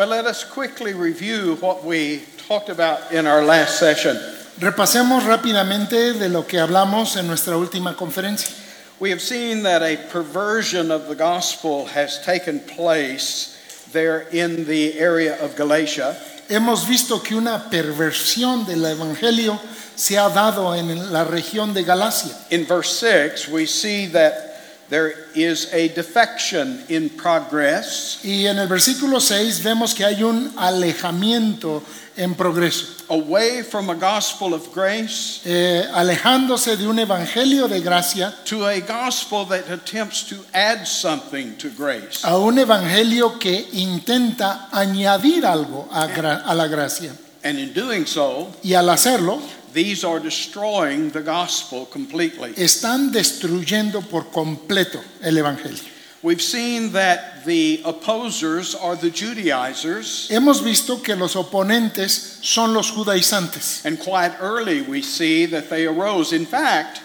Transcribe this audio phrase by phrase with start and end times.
[0.00, 4.16] Well, let us quickly review what we talked about in our last session.
[4.58, 8.50] Repasemos rápidamente de lo que hablamos en nuestra última conferencia.
[8.98, 13.58] We have seen that a perversion of the gospel has taken place
[13.92, 16.16] there in the area of Galatia.
[16.48, 19.60] Hemos visto que una perversión del evangelio
[19.96, 22.34] se ha dado en la región de Galacia.
[22.50, 24.49] In verse 6, we see that
[24.90, 30.52] there is a defection in progress Y en el versículo 6 vemos que hay un
[30.58, 31.82] alejamiento
[32.16, 38.34] en progreso, away from a gospel of grace eh, alejándose de un evangelio de gracia
[38.44, 42.22] to a gospel that attempts to add something to grace.
[42.24, 47.12] a un evangelio que intenta añadir algo a, gra- a la gracia.
[47.42, 49.40] And in doing so, Y al hacerlo,
[49.72, 52.52] these are destroying the gospel completely.
[52.56, 55.82] están destruyendo por completo el evangelio.
[56.22, 62.90] We've seen that the opposers are the Judaizers, Hemos visto que los oponentes son los
[62.90, 63.84] judaizantes.
[63.86, 66.32] and quite early we see that they arose.
[66.34, 67.00] In fact,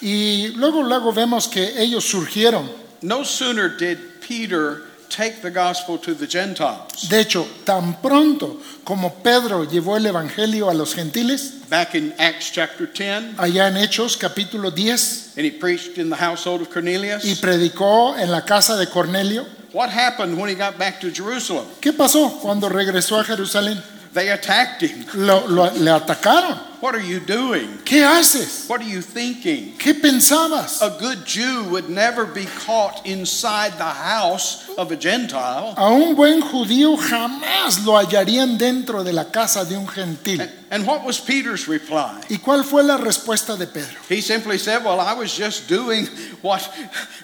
[0.00, 2.68] Y luego, luego vemos que ellos surgieron.
[3.02, 4.82] no sooner did Peter
[5.14, 7.08] take the gospel to the Gentiles.
[7.08, 12.50] De hecho, tan pronto como Pedro llevó el Evangelio a los gentiles, Back in Acts
[12.50, 17.24] chapter 10, allá en Hechos capítulo 10, and he preached in the household of Cornelius.
[17.24, 21.64] y predicó en la casa de Cornelio, What happened when he got back to Jerusalem?
[21.80, 23.82] ¿qué pasó cuando regresó a Jerusalén?
[24.12, 25.06] They attacked him.
[25.14, 26.58] Lo- lo- le atacaron.
[26.82, 27.78] What are you doing?
[27.86, 28.66] ¿Qué haces?
[28.68, 29.78] What are you thinking?
[29.78, 30.82] ¿Qué pensabas?
[30.82, 35.74] A good Jew would never be caught inside the house of a Gentile.
[35.76, 40.42] A un buen judío jamás lo hallarían dentro de la casa de un gentil.
[40.70, 42.20] And what was Peter's reply?
[42.30, 43.98] ¿Y cuál fue la respuesta de Pedro?
[44.08, 46.08] He simply said, Well, I was just doing
[46.40, 46.62] what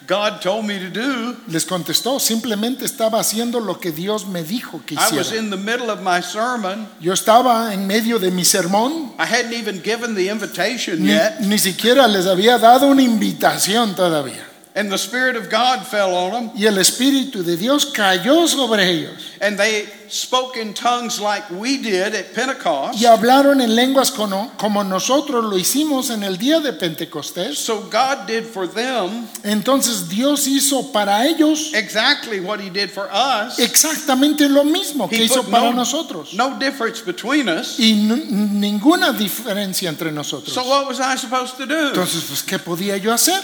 [0.07, 1.35] God told me to do.
[1.49, 5.39] Les contestó, simplemente estaba haciendo lo que Dios me dijo que I was hiciera.
[5.39, 6.89] in the middle of my sermon.
[7.01, 11.41] Yo estaba en medio de mi sermón, I hadn't even given the invitation ni, yet.
[11.41, 14.48] ni siquiera les había dado una invitación todavía.
[14.75, 16.51] And the Spirit of God fell on them.
[16.57, 19.33] Y el Espíritu de Dios cayó sobre ellos.
[19.41, 23.01] And they spoke in tongues like we did at Pentecost.
[23.01, 27.57] Y hablaron en lenguas como, como nosotros lo hicimos en el día de Pentecostés.
[27.57, 33.09] So God did for them Entonces Dios hizo para ellos exactly what He did for
[33.13, 33.59] us.
[33.59, 36.35] exactamente lo mismo que He hizo put para no, nosotros.
[36.35, 37.79] no difference between us.
[37.79, 38.27] Y n-
[38.61, 40.53] ninguna diferencia entre nosotros.
[40.55, 41.89] So what was I supposed to do?
[41.89, 43.43] Entonces, pues, ¿qué podía yo hacer?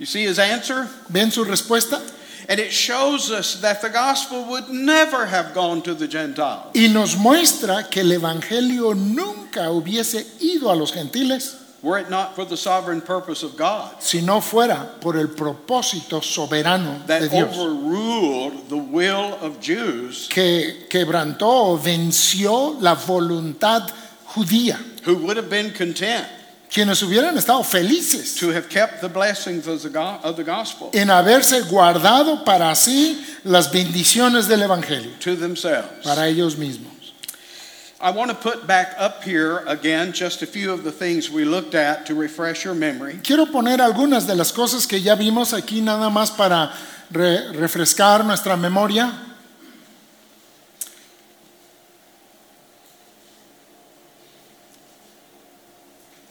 [0.00, 0.88] You see his answer?
[1.10, 2.00] ¿Ven su respuesta?
[2.48, 6.72] And it shows us that the gospel would never have gone to the Gentiles.
[6.74, 12.34] Y nos muestra que el Evangelio nunca hubiese ido a los gentiles Were it not
[12.34, 17.30] for the sovereign purpose of God si no fuera por el propósito soberano de that
[17.30, 23.90] Dios, overruled the will of Jews que quebrantó o venció la voluntad
[24.26, 26.26] judía, who would have been content
[26.72, 30.90] quienes hubieran estado felices to have kept the blessings of the, go- of the gospel
[30.92, 36.04] en haberse guardado para sí las bendiciones del Evangelio, to themselves.
[36.04, 36.88] para ellos mismos.
[38.02, 41.44] I want to put back up here again just a few of the things we
[41.44, 43.18] looked at to refresh your memory.
[43.22, 46.72] Quiero poner algunas de las cosas que ya vimos aquí nada más para
[47.10, 49.12] re- refrescar nuestra memoria.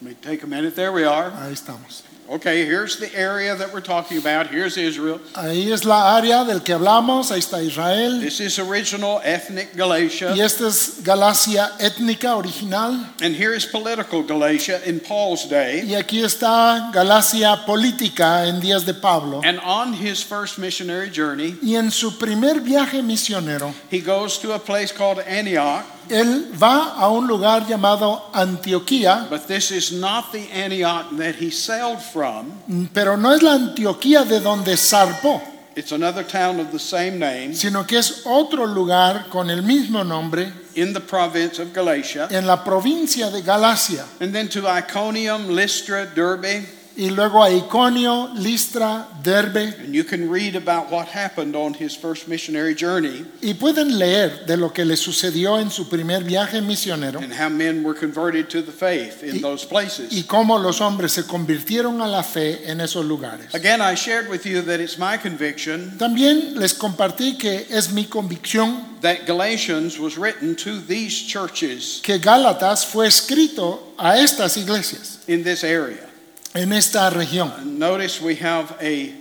[0.02, 0.74] Let me take a minute.
[0.76, 1.30] There we are.
[1.32, 2.04] Ahí estamos.
[2.26, 4.46] Okay, here's the area that we're talking about.
[4.46, 5.20] Here's Israel.
[5.34, 8.18] Ahí es la área del que hablamos, ahí está Israel.
[8.20, 10.32] This is original ethnic Galatia.
[10.34, 13.04] Y esta es Galacia étnica original.
[13.20, 15.82] And here is political Galatia in Paul's day.
[15.84, 19.42] Y aquí está Galacia política en días de Pablo.
[19.44, 24.54] And on his first missionary journey, Y en su primer viaje misionero, he goes to
[24.54, 25.84] a place called Antioch.
[26.08, 31.50] Él va a un lugar llamado Antioquía, But this is not the Antioch that he
[31.50, 32.52] sailed from.
[32.94, 35.40] pero no es la Antioquía de donde zarpó,
[35.76, 40.02] It's another town of the same name sino que es otro lugar con el mismo
[40.04, 42.26] nombre in the province of Galatia.
[42.30, 44.04] en la provincia de Galacia.
[44.20, 46.64] And then to Iconium, Lystra, Derbe.
[46.96, 49.74] Y luego a Iconio, Listra, Derbe.
[49.80, 54.44] And you can read about what happened on his first missionary journey Y pueden leer
[54.46, 58.48] de lo que le sucedió en su primer viaje misionero and how men were converted
[58.50, 60.12] to the faith in Y- those places.
[60.12, 63.54] y cómo los hombres se convirtieron a la fe en esos lugares.
[63.54, 68.04] Again, I shared with you that it's my conviction También les compartí que es mi
[68.06, 75.20] convicción that Galatians was written to these churches que Gálatas fue escrito a estas iglesias
[75.28, 76.09] in this area.
[76.54, 77.78] En esta región.
[77.78, 79.14] Notice we have a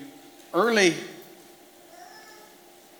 [0.53, 0.95] early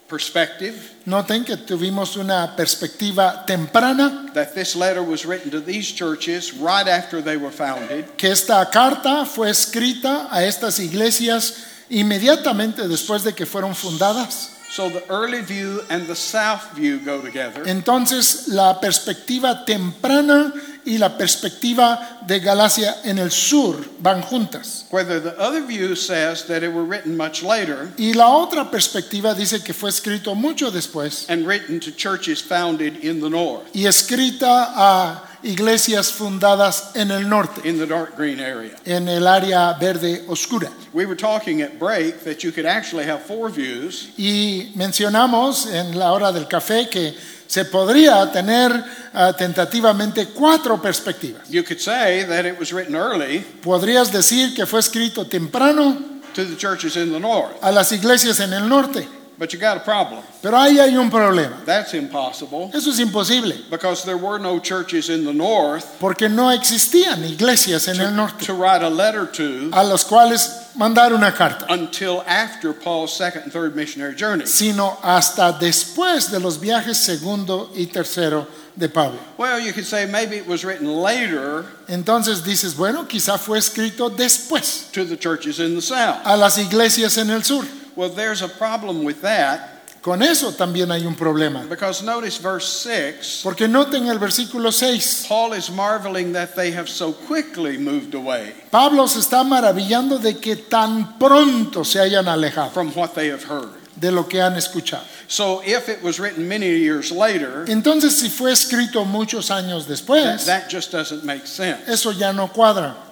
[0.07, 6.53] perspective, Noten que tuvimos una perspectiva temprana, that this letter was written to these churches
[6.53, 8.05] right after they were founded.
[8.17, 14.58] que esta carta fue escrita a estas iglesias inmediatamente después de que fueron fundadas.
[14.69, 17.63] So the early view and the south view go together.
[17.67, 20.53] Entonces la perspectiva temprana
[20.85, 24.85] y la perspectiva de Galacia en el sur van juntas.
[24.91, 29.33] Whether the other view says that it were written much later Y la otra perspectiva
[29.33, 33.85] dice que fue escrito mucho después and written to churches founded in the north, y
[33.85, 38.75] escrita a iglesias fundadas en el norte, in the dark green area.
[38.85, 40.69] en el área verde oscura.
[40.93, 45.97] We were talking at break that you could actually have four views Y mencionamos en
[45.97, 47.13] la hora del café que
[47.47, 48.71] se podría tener
[49.13, 51.49] ah, tentativamente cuatro perspectivas.
[51.49, 55.97] You could say that it was written early Podrías decir que fue escrito temprano
[56.33, 59.07] to the churches in the north, a las iglesias en el norte,
[59.39, 60.21] but you got a problem.
[60.43, 61.63] pero ahí hay un problema.
[61.65, 66.49] That's impossible Eso es imposible, because there were no churches in the north porque no
[66.51, 71.31] existían iglesias en el norte to write a letter to a los cuales mandar una
[71.31, 74.45] carta, until after Paul's second and third missionary journey.
[74.45, 78.45] sino hasta después de los viajes segundo y tercero
[78.75, 79.19] de Pablo.
[79.37, 84.09] Well, you could say maybe it was written later Entonces dices, bueno, quizá fue escrito
[84.09, 86.17] después to the churches in the south.
[86.25, 87.65] a las iglesias en el sur.
[87.99, 89.59] Well, there's a problem with that
[90.01, 91.67] Con eso también hay un problema.
[91.67, 93.41] because notice verse 6.
[93.43, 95.25] Porque noten el versículo 6.
[95.27, 100.39] Paul is marveling that they have so quickly moved away Pablo se está maravillando de
[100.39, 103.73] que tan pronto se hayan alejado from what they have heard.
[103.99, 105.03] de lo que han escuchado.
[105.27, 109.91] So if it was written many years later, Entonces, si fue escrito muchos años that,
[109.91, 111.85] después, that just doesn't make sense.
[111.89, 113.08] eso ya no cuadra.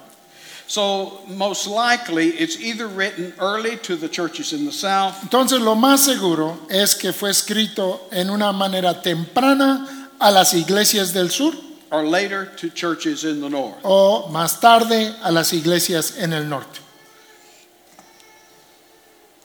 [0.70, 5.74] So most likely it's either written early to the churches in the south Entonces, lo
[5.74, 11.54] más seguro es que fue escrito en una manera temprana a las iglesias del sur
[11.90, 13.78] or later to churches in the north.
[13.82, 16.80] o más tarde a las iglesias en el norte.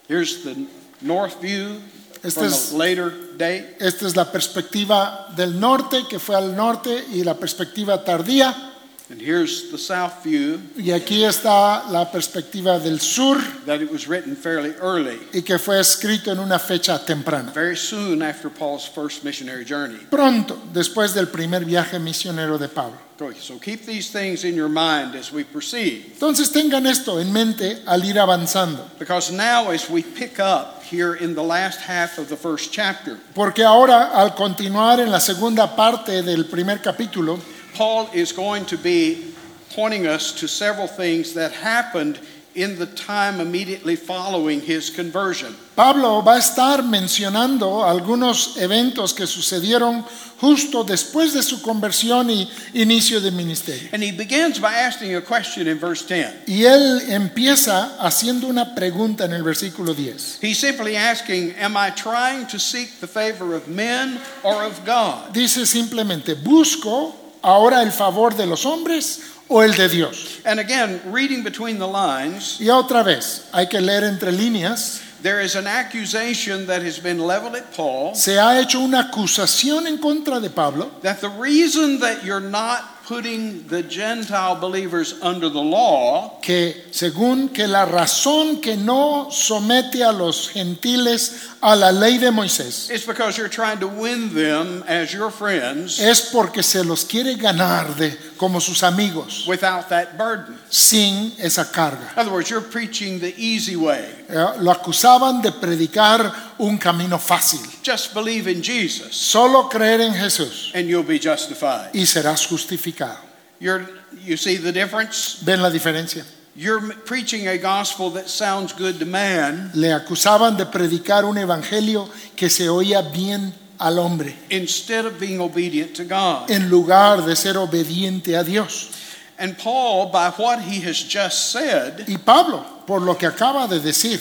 [0.10, 0.68] Here's the
[1.02, 1.80] north view
[2.22, 3.78] from es- a later date.
[3.80, 8.73] Esta es la perspectiva del norte, que fue al norte, y la perspectiva tardía.
[9.10, 14.08] And here's the south view Y aquí está la perspectiva del sur that it was
[14.08, 17.52] written fairly early, y que fue escrito en una fecha temprana.
[17.54, 20.00] very soon after Paul's first missionary journey.
[20.10, 22.98] Pronto, después del primer viaje misionero de Pablo.
[23.40, 26.12] So keep these things in your mind as we proceed.
[26.14, 31.16] Entonces tengan esto en mente al ir avanzando, Because now, as we pick up here
[31.16, 35.76] in the last half of the first chapter, porque ahora al continuar en la segunda
[35.76, 37.40] parte del primer capítulo,
[37.74, 39.34] Paul is going to be
[39.72, 42.20] pointing us to several things that happened
[42.56, 45.56] in the time immediately following his conversion.
[45.76, 50.06] Pablo va a estar mencionando algunos eventos que sucedieron
[50.40, 53.90] justo después de su conversión y inicio de ministerio.
[53.92, 56.48] And he begins by asking a question in verse 10.
[56.48, 60.40] Y él empieza haciendo una pregunta en el versículo 10.
[60.40, 65.34] He's simply asking, Am I trying to seek the favor of men or of God?
[65.34, 70.40] Dice simplemente, busco ahora el favor de los hombres o el de Dios.
[70.46, 75.42] And again, reading between the lines, Y otra vez, hay que leer entre líneas, there
[75.42, 79.98] is an accusation that has been leveled at Paul se ha hecho una acusación en
[79.98, 85.62] contra de Pablo that the reason that you're not putting the Gentile believers under the
[85.62, 92.18] law que según que la razón que no somete a los gentiles a la ley
[92.18, 96.84] de Moisés is because you're trying to win them as your friends es porque se
[96.84, 100.58] los quiere ganar de como sus amigos without that burden.
[100.70, 102.12] sin esa carga.
[102.14, 104.04] In other words, you're preaching the easy way.
[104.30, 107.60] Eh, Lo acusaban de predicar un camino fácil.
[107.84, 111.90] Just believe in Jesus Solo creer en Jesús and you'll be justified.
[111.94, 113.18] y serás justificado.
[113.60, 113.88] You're,
[114.26, 115.42] you see the difference?
[115.44, 116.24] ¿Ven la diferencia?
[116.56, 122.08] You're preaching a gospel that sounds good to man Le acusaban de predicar un evangelio
[122.36, 126.52] que se oía bien al hombre instead of being obedient to God.
[126.52, 128.92] en lugar de ser obediente a Dios.
[129.40, 133.80] And Paul, by what he has just said, Y Pablo, por lo que acaba de
[133.80, 134.20] decir,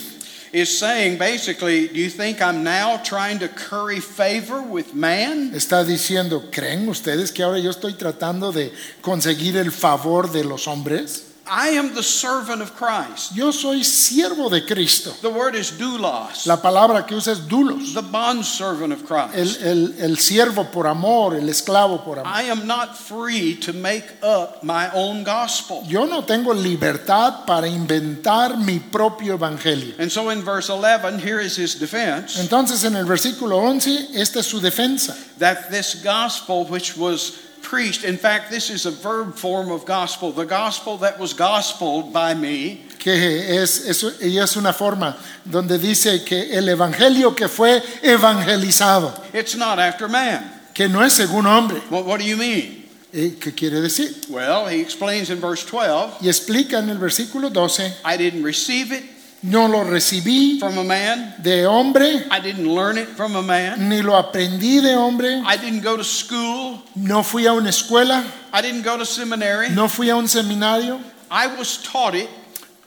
[0.52, 5.52] is saying basically, do you think I'm now trying to curry favor with man?
[5.54, 10.66] está diciendo, ¿creen ustedes que ahora yo estoy tratando de conseguir el favor de los
[10.68, 11.31] hombres?
[11.44, 13.34] I am the servant of Christ.
[13.34, 15.10] Yo soy siervo de Cristo.
[15.22, 17.94] The word is doulos, La palabra que usa es dulos.
[17.94, 19.34] the bond servant of Christ.
[19.34, 22.32] El, el- el siervo por amor, el esclavo por amor.
[22.32, 25.82] I am not free to make up my own gospel.
[25.88, 29.94] Yo no tengo libertad para inventar mi propio evangelio.
[29.98, 34.38] And so in verse 11, here is his defense Entonces en el versículo 11, esta
[34.38, 35.16] es su defensa.
[35.38, 40.32] that this gospel which was preached, in fact, this is a verb form of gospel,
[40.32, 45.78] the gospel that was gospeled by me, que es, es, y es una forma donde
[45.78, 50.44] dice que el evangelio que fue evangelizado, it's not after man.
[50.74, 51.80] que no es según hombre.
[51.90, 52.82] Well, what do you mean?
[53.14, 54.10] Eh, ¿Qué quiere decir?
[54.30, 58.90] Well, he explains in verse 12 Y explica en el versículo 12, I didn't receive
[58.90, 59.04] it
[59.42, 63.88] no lo recibí from a man, de hombre, I didn't learn it from a man,
[63.88, 68.24] ni lo aprendí de hombre, I didn't go to school, no fui a una escuela,
[68.52, 69.70] I didn't go to seminary.
[69.70, 72.28] no fui a un seminario, I was taught it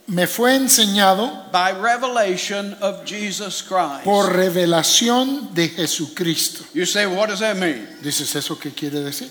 [0.08, 4.04] me fue enseñado by revelation of Jesus Christ.
[4.04, 6.64] por revelación de Jesucristo.
[6.74, 7.88] You say, what does that mean?
[8.04, 9.30] Dices, ¿eso qué quiere decir?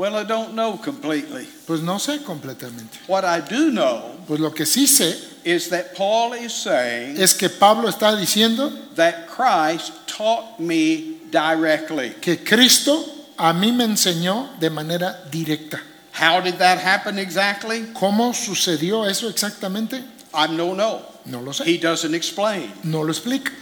[0.00, 1.46] Well, I don't know completely.
[1.66, 2.96] Pues no sé completamente.
[3.06, 5.14] What I do know Pues lo que sí sé
[5.44, 12.14] is that Paul is saying es que Pablo está diciendo that Christ taught me directly.
[12.18, 13.04] que Cristo
[13.36, 15.82] a mí me enseñó de manera directa.
[16.14, 17.92] How did that happen exactly?
[17.92, 20.02] ¿Cómo sucedió eso exactamente?
[20.32, 21.02] I don't know.
[21.26, 21.66] No lo sé.
[21.66, 22.72] He doesn't explain.
[22.84, 23.52] No lo explica.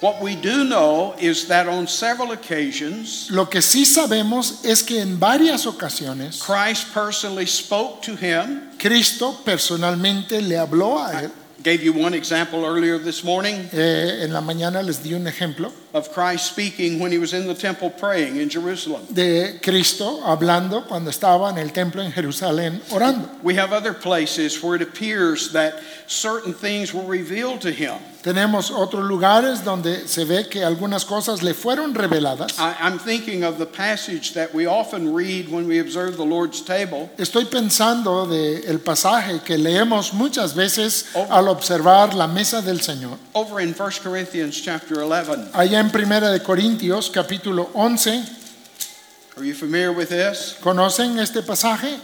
[0.00, 5.00] What we do know is that on several occasions, Lo que sí sabemos es que
[5.00, 8.70] en varias ocasiones Christ personally spoke to him.
[8.78, 11.30] Cristo personalmente le habló a él.
[11.58, 15.26] I Gave you one example earlier this morning Eh, en la mañana les di un
[15.26, 19.02] ejemplo of Christ speaking when he was in the temple praying in Jerusalem.
[19.12, 23.28] de Cristo hablando cuando estaba en el templo en Jerusalén orando.
[23.42, 25.74] We have other places where it appears that
[26.06, 27.98] certain things were revealed to him.
[28.22, 32.58] Tenemos otros lugares donde se ve que algunas cosas le fueron reveladas.
[32.58, 36.60] I, I'm thinking of the passage that we often read when we observe the Lord's
[36.60, 37.08] table.
[37.16, 43.16] Estoy pensando de el pasaje que leemos muchas veces al observar la mesa del Señor.
[43.34, 45.52] Over in 1 Corinthians chapter 11.
[45.54, 48.22] Allá en Primera de Corintios capítulo 11,
[49.36, 50.56] Are you familiar with this?
[50.60, 51.98] ¿conocen este pasaje?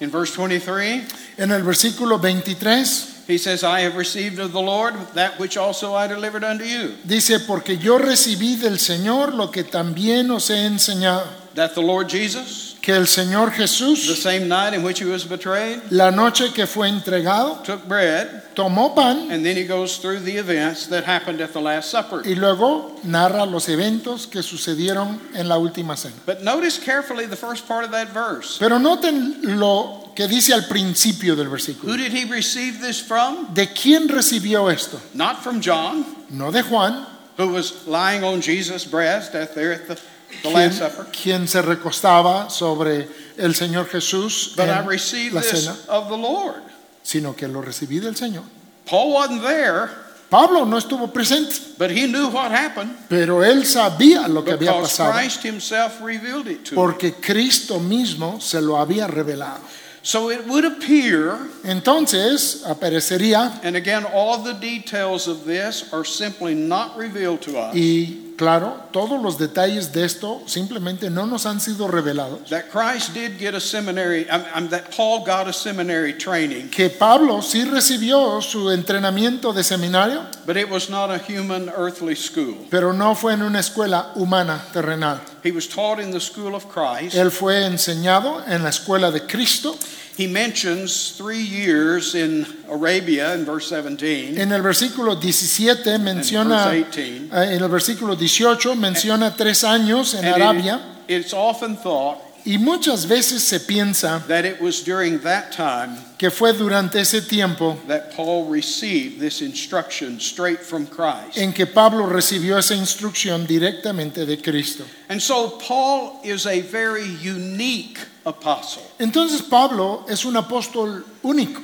[0.00, 1.06] In verse 23,
[1.38, 5.94] En el versículo 23 he says, I have received of the Lord that which also
[5.94, 6.94] I delivered unto you.
[7.04, 12.08] dice, porque yo recibí del Señor lo que también os he enseñado, That the Lord
[12.08, 16.52] Jesus, que el Señor the Jesús, same night in which he was betrayed, la noche
[16.54, 21.04] que fue entregado, took bread, tomó pan and then he goes through the events that
[21.04, 22.22] happened at the Last Supper.
[22.24, 26.14] y luego narra los eventos que sucedieron en la última cena.
[26.24, 28.58] But notice carefully the first part of that verse.
[28.58, 31.96] Pero noten lo que dice al principio del Who versículo.
[31.96, 33.52] did he receive this from?
[33.54, 34.98] ¿De quién recibió esto?
[35.14, 37.06] Not from John, No de Juan,
[37.36, 39.98] who was lying on Jesus' breast at there at the,
[40.42, 41.06] the Last Supper.
[41.12, 46.08] quien se recostaba sobre el Señor Jesús But I en received la this cena, of
[46.08, 46.62] the Lord.
[47.02, 48.44] sino que lo recibí del Señor.
[48.86, 49.90] Paul wasn't there,
[50.30, 54.72] Pablo no estuvo presente, but he knew what happened pero él sabía lo que había
[54.72, 56.76] because pasado Christ himself revealed it to him.
[56.76, 59.60] porque Cristo mismo se lo había revelado.
[60.02, 66.54] So it would appear, Entonces aparecería and again, all the details of this are simply
[66.54, 71.60] not revealed to us, y claro, todos los detalles de esto simplemente no nos han
[71.60, 72.48] sido revelados.
[72.48, 77.64] that Christ did get a seminary, that Paul got a seminary training, Que Pablo sí
[77.64, 82.56] recibió su entrenamiento de seminario, but it was not a human earthly school.
[82.70, 85.20] pero no fue en una escuela humana terrenal.
[85.44, 87.14] He was taught in the school of Christ.
[87.16, 89.76] Él fue enseñado en la escuela de Cristo.
[90.18, 94.36] He mentions three years in Arabia in verse 17.
[94.36, 97.30] En el versículo 17 and menciona, eh, 18.
[97.32, 103.06] en el versículo 18 menciona tres años en it- Arabia it's often thought y muchas
[103.06, 108.12] veces se piensa that it was during that time que fue durante ese tiempo that
[108.14, 111.38] Paul received this instruction straight from Christ.
[111.38, 114.84] en que Pablo recibió esa instrucción directamente de Cristo.
[115.08, 118.82] And so Paul is a very unique apostle.
[118.98, 121.62] Entonces Pablo es un apóstol único.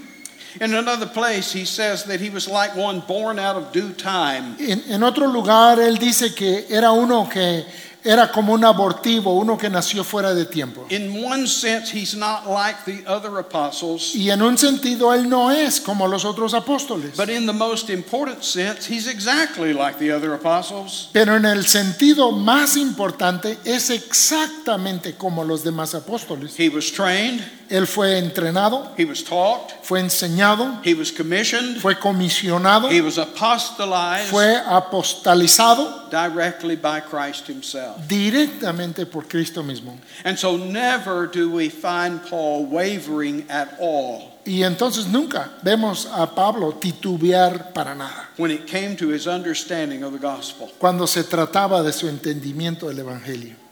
[0.61, 4.55] In another place, he says that he was like one born out of due time.
[4.61, 7.65] En, en otro lugar él dice que era uno que
[8.05, 10.87] era como un abortivo, uno que nació fuera de tiempo.
[10.91, 15.51] In one sense, he's not like the other apostles, Y en un sentido él no
[15.51, 17.17] es como los otros apóstoles.
[17.17, 21.09] but in the most important sense, he's exactly like the other apostles.
[21.13, 26.59] Pero en el sentido más importante es exactamente como los demás apóstoles.
[26.59, 31.99] He was trained, Él fue entrenado, he was taught, fue enseñado, he was commissioned, fue
[31.99, 37.97] comisionado, he was apostolized fue apostalizado directly by Christ himself.
[38.07, 39.99] directamente por Cristo mismo.
[40.25, 46.27] And so never do we find Paul wavering at all Y entonces nunca vemos a
[46.35, 50.71] Pablo titubear para nada when it came to his understanding of the gospel.
[50.79, 53.64] cuando se trataba de su entendimiento del Evangelio.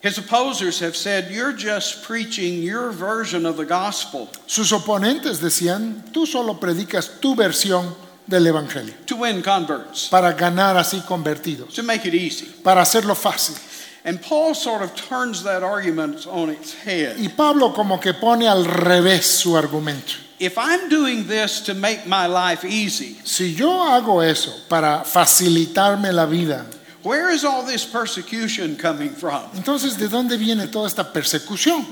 [0.00, 6.12] His opposers have said, You're just preaching your version of the gospel Sus oponentes decían,
[6.12, 7.94] tú solo predicas tu versión
[8.26, 12.46] del Evangelio to win converts, para ganar así convertidos, to make it easy.
[12.62, 13.56] para hacerlo fácil.
[14.04, 17.16] And Paul sort of turns that argument on its head.
[17.18, 20.14] Y Pablo como que pone al revés su argumento.
[20.38, 26.12] If I'm doing this to make my life easy, Si yo hago eso para facilitarme
[26.12, 26.64] la vida,
[27.02, 29.42] where is all this persecution coming from?
[29.54, 31.84] entonces ¿de dónde viene toda esta persecución?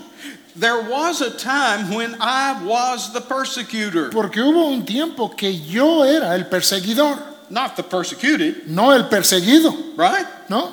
[0.59, 6.03] There was a time when I was the persecutor, Porque hubo un tiempo que yo
[6.03, 7.19] era el perseguidor,
[7.51, 10.27] not the persecuted, no el perseguido, right?
[10.49, 10.73] ¿no?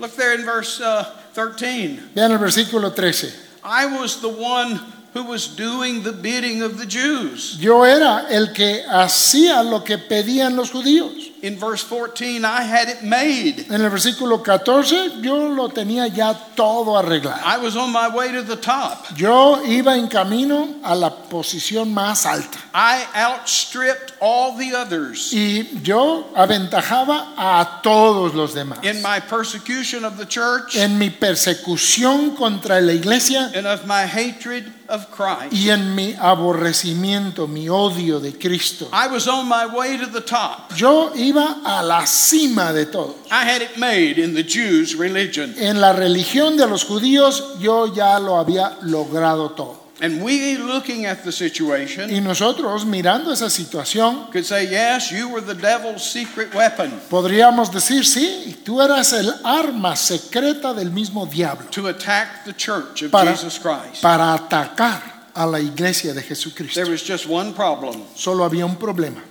[0.00, 1.04] Look there in verse uh,
[1.34, 2.00] 13.
[2.14, 3.32] Vean el versículo 13.
[3.62, 4.80] I was the one
[5.14, 7.56] who was doing the bidding of the Jews.
[7.60, 11.30] Yo era el que hacía lo que pedían los judíos.
[11.44, 13.66] In verse 14, I had it made.
[13.70, 17.42] En el versículo 14 yo lo tenía ya todo arreglado.
[17.44, 19.04] I was on my way to the top.
[19.14, 25.80] Yo iba en camino a la posición más alta I outstripped all the others y
[25.82, 28.82] yo aventajaba a todos los demás.
[28.82, 34.06] in my persecution of the church En mi persecución contra la iglesia and of my
[34.06, 35.52] hatred of Christ.
[35.52, 38.88] y en mi aborrecimiento, mi odio de Cristo.
[38.92, 40.72] I was on my way to the top.
[40.76, 43.14] Yo iba a la cima de todo.
[43.30, 45.54] I had it made in the Jews' religion.
[45.58, 49.84] En la religión de los judíos yo ya lo había logrado todo.
[50.00, 55.28] And we, looking at the situation, Y nosotros mirando esa situación could say, Yes, you
[55.28, 61.26] were the devil's secret weapon podríamos decir, sí, tú eras el arma secreta del mismo
[61.26, 64.02] diablo to attack the church of para, Jesus Christ.
[64.02, 65.00] para atacar
[65.32, 66.74] a la iglesia de Jesucristo.
[66.74, 69.22] There was just one problem Solo había un problema.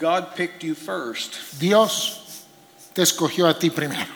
[0.00, 1.60] God picked you first.
[1.60, 2.44] Dios
[2.94, 4.10] te escogió a ti primero.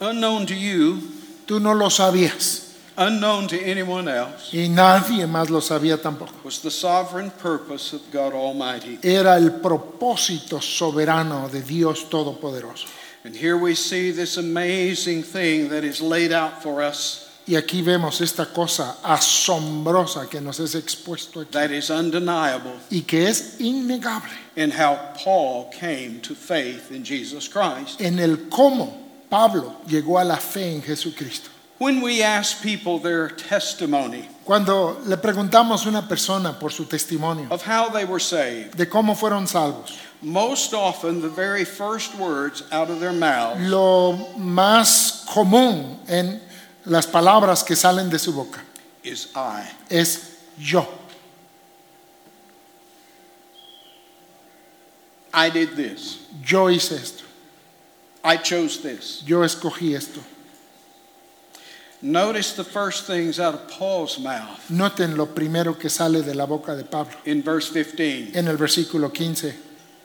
[0.00, 1.00] Unknown to you,
[1.46, 2.68] Tú no lo sabías
[2.98, 6.32] unknown to anyone else, y nadie más lo sabía tampoco.
[6.44, 8.98] was the sovereign purpose of God Almighty.
[9.02, 12.86] Era el propósito soberano de Dios Todopoderoso.
[13.24, 17.80] And here we see this amazing thing that is laid out for us Y aquí
[17.80, 23.58] vemos esta cosa asombrosa que nos es expuesto aquí that is undeniable y que es
[23.58, 28.02] innegable in how Paul came to faith in Jesus Christ.
[28.02, 28.92] en el cómo
[29.30, 31.48] Pablo llegó a la fe en Jesucristo.
[31.78, 37.46] When we ask people their testimony Cuando le preguntamos a una persona por su testimonio
[37.50, 42.62] of how they were saved, de cómo fueron salvos, most often the very first words
[42.72, 46.42] out of their mouth lo más común en
[46.88, 48.62] las palabras que salen de su boca
[49.02, 49.68] is I.
[49.90, 50.86] es yo.
[55.32, 56.18] I did this.
[56.42, 57.24] Yo hice esto,
[58.24, 59.22] I chose this.
[59.26, 60.20] yo escogí esto.
[62.00, 66.46] Notice the first things out of Paul's mouth Noten lo primero que sale de la
[66.46, 68.36] boca de Pablo in verse 15.
[68.36, 69.52] en el versículo 15.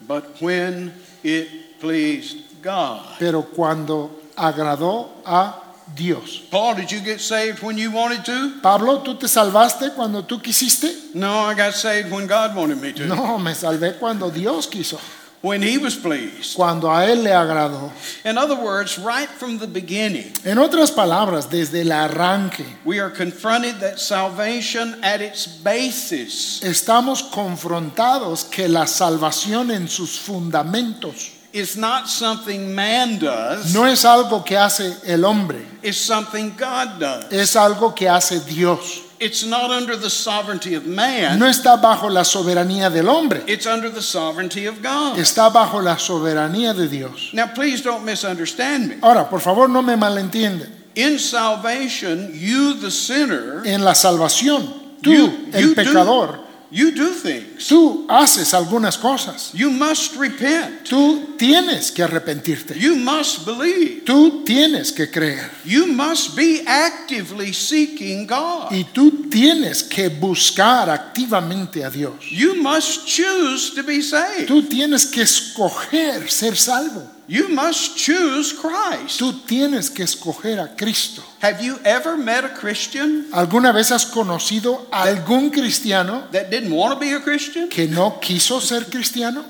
[0.08, 0.91] But when
[1.24, 3.17] it pleased God.
[3.19, 5.62] Pero cuando agradó a
[5.96, 6.39] Dios.
[6.50, 8.60] Paul, did you get saved when you wanted to?
[8.62, 11.13] Pablo, ¿tú te salvaste cuando tú quisiste?
[11.15, 13.06] No, I got saved when God wanted me to.
[13.06, 15.00] No, me salvé cuando Dios quiso,
[15.41, 16.56] When he was pleased.
[16.56, 17.91] cuando a Él le agradó.
[18.24, 23.10] In other words, right from the beginning, En otras palabras, desde el arranque, we are
[23.10, 31.78] confronted that salvation at its basis estamos confrontados que la salvación en sus fundamentos is
[31.78, 37.32] not something man does, no es algo que hace el hombre, it's something God does.
[37.32, 39.02] es algo que hace Dios.
[39.20, 43.66] It's not under the sovereignty of man, No está bajo la soberanía del hombre, it's
[43.66, 45.18] under the sovereignty of God.
[45.18, 47.30] está bajo la soberanía de Dios.
[47.34, 48.96] Now, please don't misunderstand me.
[49.02, 50.70] Ahora, por favor, no me malentienden.
[50.96, 56.39] In salvation, you, the sinner, En la salvación, tú, You- el you do- pecador,
[56.74, 57.68] You do things.
[57.68, 59.52] Tú haces algunas cosas.
[59.54, 60.90] You must repent.
[60.90, 62.76] Tú tienes que arrepentirte.
[62.76, 64.04] You must believe.
[64.06, 65.52] Tú tienes que creer.
[65.64, 68.72] You must be actively seeking God.
[68.72, 72.16] Y tú tienes que buscar activamente a Dios.
[72.32, 74.48] You must choose to be saved.
[74.48, 77.08] Tú tienes que escoger ser salvo.
[77.34, 79.19] You must choose Christ.
[79.19, 81.24] Tú tienes que escoger a Cristo.
[81.41, 86.72] Have you ever met a Christian ¿Alguna vez has conocido a algún cristiano that didn't
[86.72, 87.69] want to be a Christian?
[87.69, 89.43] que no quiso ser cristiano?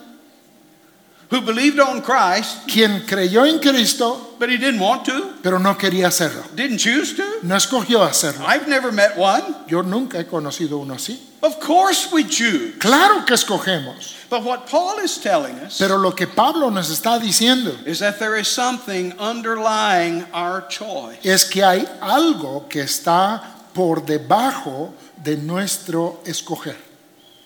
[1.33, 5.33] Who believed on Christ, Quien creyó en Cristo, but he didn't want to?
[5.41, 6.43] pero no quería hacerlo.
[6.55, 7.39] Didn't choose to?
[7.41, 8.45] No escogió hacerlo.
[8.45, 9.41] I've never met one.
[9.67, 11.17] Yo nunca he conocido uno así.
[11.41, 12.75] Of course we choose.
[12.77, 14.13] Claro que escogemos.
[14.29, 18.19] But what Paul is telling us Pero lo que Pablo nos está diciendo is that
[18.19, 21.17] there is something underlying our choice.
[21.23, 23.41] es que hay algo que está
[23.73, 24.93] por debajo
[25.23, 26.75] de nuestro escoger.
[26.75, 26.81] And, unli- and like an old hymn writer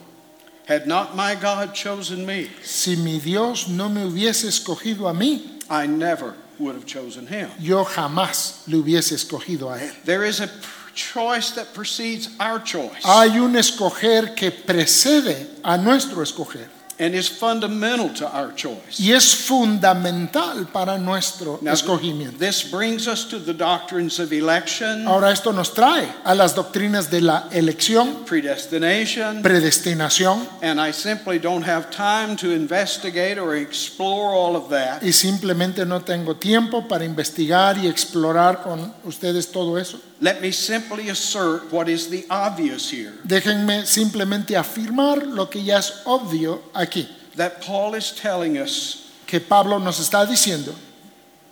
[0.66, 5.60] had not my God chosen me, si mi Dios no me hubiese escogido a mí,
[5.70, 7.48] I never would have chosen him.
[7.58, 9.92] yo jamás le hubiese escogido a él.
[10.04, 10.48] There is a
[10.94, 17.28] choice that precedes our choice Hay un escoger que precede a nuestro escoger and is
[17.28, 18.98] fundamental to our choice.
[19.00, 22.38] y es fundamental para nuestro Now, escogimiento.
[22.38, 27.10] this brings us to the doctrines of election, Ahora esto nos trae a las doctrinas
[27.10, 34.32] de la elección, predestination, predestinación and I simply don't have time to investigate or explore
[34.34, 35.02] all of that.
[35.02, 40.00] y simplemente no tengo tiempo para investigar y explorar con ustedes todo eso.
[40.24, 43.12] Let me simply assert what is the obvious here.
[43.26, 47.06] Déjenme simplemente afirmar lo que ya es obvio aquí,
[47.36, 50.74] that Paul is telling us que Pablo nos está diciendo.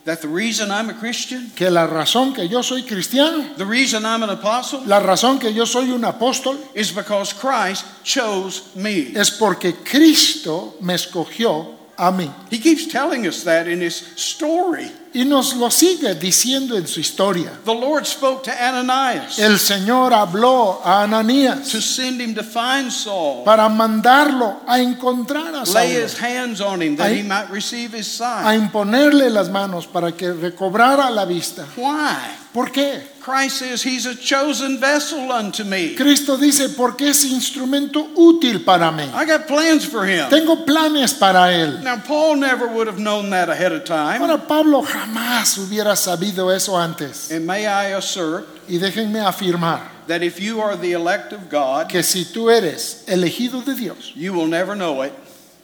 [0.07, 4.07] that the reason I'm a Christian, que la razón que yo soy cristiano, the reason
[4.07, 9.13] I'm an apostle, la razón que yo soy un apóstol, is because Christ chose me.
[9.15, 12.31] es porque Cristo me escogió a mí.
[12.51, 14.91] He keeps telling us that in his story.
[15.15, 17.51] Y nos lo sigue diciendo en su historia.
[17.67, 22.91] The Lord spoke to Ananias El Señor habló a Ananías to send him to find
[22.91, 27.23] Saul, para mandarlo a encontrar a lay Saulo, his hands on him that Ahí- he
[27.25, 28.59] might receive his a sight.
[28.59, 31.67] imponerle las manos para que recobrara la vista.
[31.77, 32.17] Why?
[32.55, 33.12] ¿Por qué?
[33.23, 35.95] Christ says he's a chosen vessel unto me.
[35.95, 39.09] Cristo dice, porque es instrumento útil para mí.
[39.15, 40.29] I got plans for him.
[40.29, 41.83] Tengo planes para él.
[41.83, 44.21] Now, Paul never would have known that ahead of time.
[44.21, 47.31] Ahora Pablo jamás hubiera sabido eso antes.
[47.31, 51.89] And may I assert Y déjenme afirmar that if you are the elect of God,
[51.89, 55.13] que si tú eres elegido de Dios, you will never know it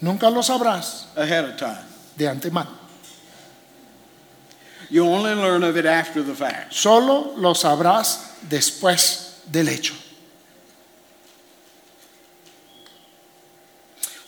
[0.00, 1.78] nunca lo sabrás ahead of time.
[2.16, 2.77] de antemano.
[4.90, 6.72] You only learn of it after the fact.
[6.72, 9.94] Solo lo sabrás después del hecho.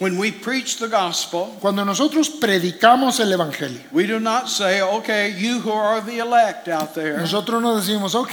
[0.01, 5.35] When we preach the gospel, Cuando nosotros predicamos el Evangelio, we do not say, okay,
[5.37, 8.33] you who are the elect out there, nosotros no decimos, ok,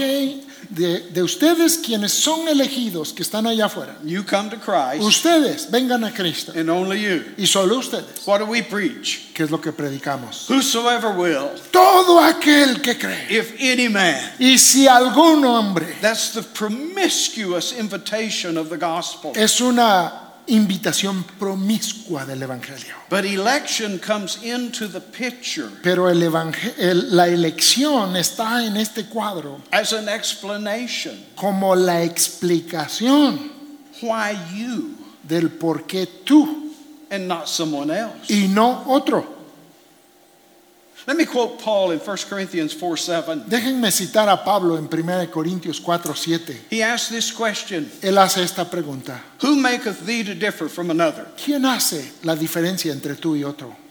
[0.70, 5.70] de, de ustedes quienes son elegidos, que están allá afuera, you come to Christ, ustedes
[5.70, 7.26] vengan a Cristo and only you.
[7.38, 8.26] y solo ustedes.
[8.26, 9.34] What do we preach?
[9.34, 10.50] ¿Qué es lo que predicamos?
[10.50, 13.28] Whosoever will, Todo aquel que cree.
[13.30, 14.18] if any man.
[14.40, 19.34] Y si algún hombre That's the promiscuous invitation of the gospel.
[19.36, 22.96] es una invitación promiscua del Evangelio.
[23.10, 26.24] But election comes into the picture Pero el
[26.78, 33.52] el- la elección está en este cuadro as an explanation como la explicación
[34.02, 34.96] why you
[35.28, 36.72] del por qué tú
[37.10, 38.30] and not someone else.
[38.34, 39.37] y no otro.
[41.08, 43.44] Let me quote Paul in 1 Corinthians 4 7.
[43.48, 46.66] Déjenme citar a Pablo en 1 Corintios 4, 7.
[46.70, 49.24] He asked this question Él hace esta pregunta.
[49.42, 51.26] Who maketh thee to differ from another?
[51.38, 53.87] ¿Quién hace la diferencia entre tú y otro?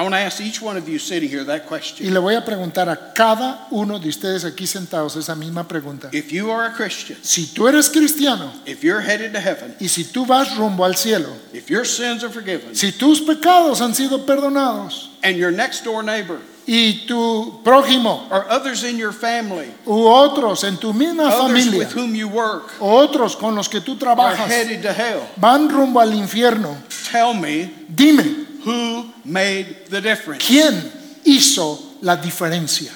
[0.00, 2.14] I want to ask each one of you sitting here that Y question.
[2.14, 6.08] le voy a preguntar a cada uno de ustedes aquí sentados esa misma pregunta.
[6.10, 9.88] If you are a Christian, Si tú eres cristiano if you're headed to heaven, y
[9.88, 13.94] si tú vas rumbo al cielo, if your sins are forgiven, si tus pecados han
[13.94, 19.68] sido perdonados and your next door neighbor y tu prójimo or others in your family,
[19.84, 23.68] u otros en tu misma others familia with whom you work, o otros con los
[23.68, 26.74] que tú are trabajas headed to hell, van rumbo al infierno,
[27.12, 30.44] tell me dime, who made the difference.
[30.46, 30.90] ¿quién
[31.24, 32.92] hizo la diferencia?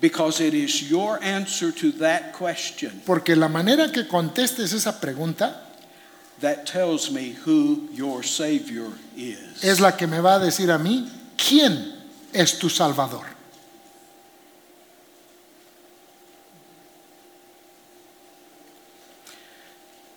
[0.00, 5.60] Because it is your answer to that question Porque la manera que contestes esa pregunta
[6.40, 9.62] that tells me who your Savior is.
[9.62, 11.94] es la que me va a decir a mí ¿quién
[12.32, 13.24] es tu Salvador?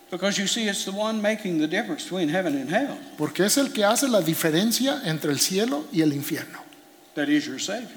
[0.10, 3.58] Because you see, it's the one making the difference between heaven and hell Porque es
[3.58, 6.60] el que hace la diferencia entre el cielo y el infierno.
[7.16, 7.90] that is your Savior.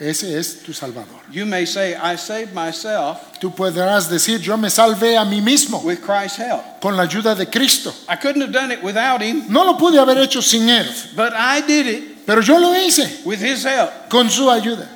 [0.00, 1.20] Ese es tu Salvador.
[1.30, 5.80] You may say, I saved myself Tú podrás decir, yo me salvé a mí mismo
[5.84, 6.80] with Christ's help.
[6.80, 7.92] con la ayuda de Cristo.
[8.08, 11.32] I couldn't have done it without Him, No lo pude haber hecho sin Él, but
[11.34, 14.08] I did it pero yo lo hice with His help.
[14.08, 14.88] con su ayuda.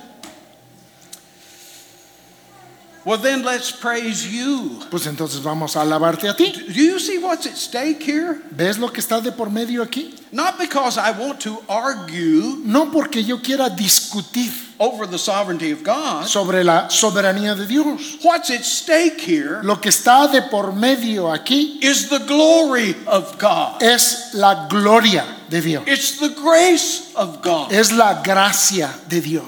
[3.07, 4.81] Well, then let's praise you.
[4.91, 6.51] Pues entonces vamos a alabarte a ti.
[6.51, 8.41] Do you see what's at stake here?
[8.51, 10.13] ¿Ves lo que está de por medio aquí?
[10.33, 15.85] Not because I want to argue No porque yo quiera discutir over the sovereignty of
[15.85, 16.27] God.
[16.27, 18.19] sobre la soberanía de Dios.
[18.25, 23.39] What's at stake here Lo que está de por medio aquí is the glory of
[23.39, 23.81] God.
[23.85, 25.85] es la gloria de Dios.
[25.87, 27.73] It's the grace of God.
[27.73, 29.45] Es la gracia de Dios.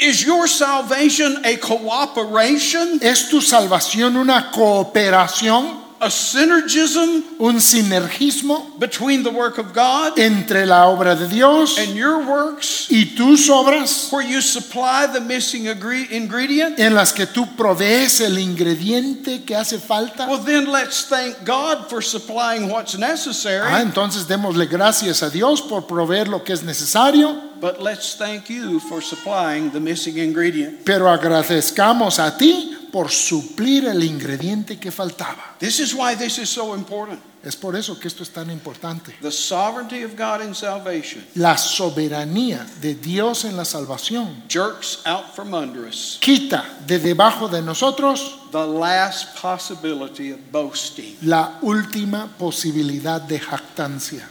[0.00, 9.24] Is your salvation a cooperation, ¿Es tu salvación una cooperación, a synergism un sinergismo between
[9.24, 14.12] the work of God entre la obra de Dios and your works, y tus obras
[14.12, 16.78] where you supply the missing ingredient?
[16.78, 20.28] en las que tú provees el ingrediente que hace falta?
[20.28, 25.60] Well, then let's thank God for supplying what's Ah, necessary, entonces démosle gracias a Dios
[25.60, 30.84] por proveer lo que es necesario, but let's thank you for supplying the missing ingredient.
[30.84, 35.56] pero agradezcamos a ti por suplir el ingrediente que faltaba.
[35.58, 37.20] This is why this is so important.
[37.44, 39.14] Es por eso que esto es tan importante.
[39.22, 45.34] The sovereignty of God in salvation La soberanía de Dios en la salvación jerks out
[45.34, 51.16] from under us quita de debajo de nosotros the last possibility of boasting.
[51.22, 54.28] la última posibilidad de jactancia.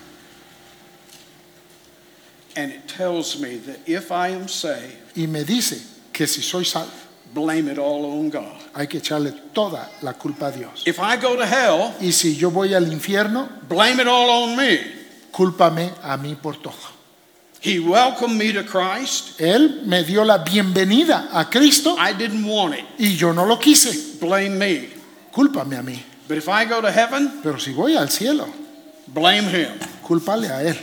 [2.58, 5.80] And it tells me that if I am saved, Y me dice
[6.12, 6.89] que si soy salvo,
[7.34, 8.58] blame it all on God.
[8.74, 10.84] hay que echarle toda la culpa a Dios.
[10.88, 14.58] If I go to hell, Y si yo voy al infierno, blame it all on
[14.58, 14.80] me.
[15.32, 16.74] cúlpame a mí por todo.
[17.62, 19.39] He welcomed me to Christ.
[19.39, 22.86] Él me dio la bienvenida a Cristo I didn't want it.
[22.98, 24.17] y yo no lo quise.
[24.20, 24.89] Blame me.
[25.32, 26.00] Cúlpame a mí.
[26.28, 28.48] But if I go to heaven, Pero si voy al cielo,
[29.08, 29.70] blame him.
[30.02, 30.78] cúlpale a Él.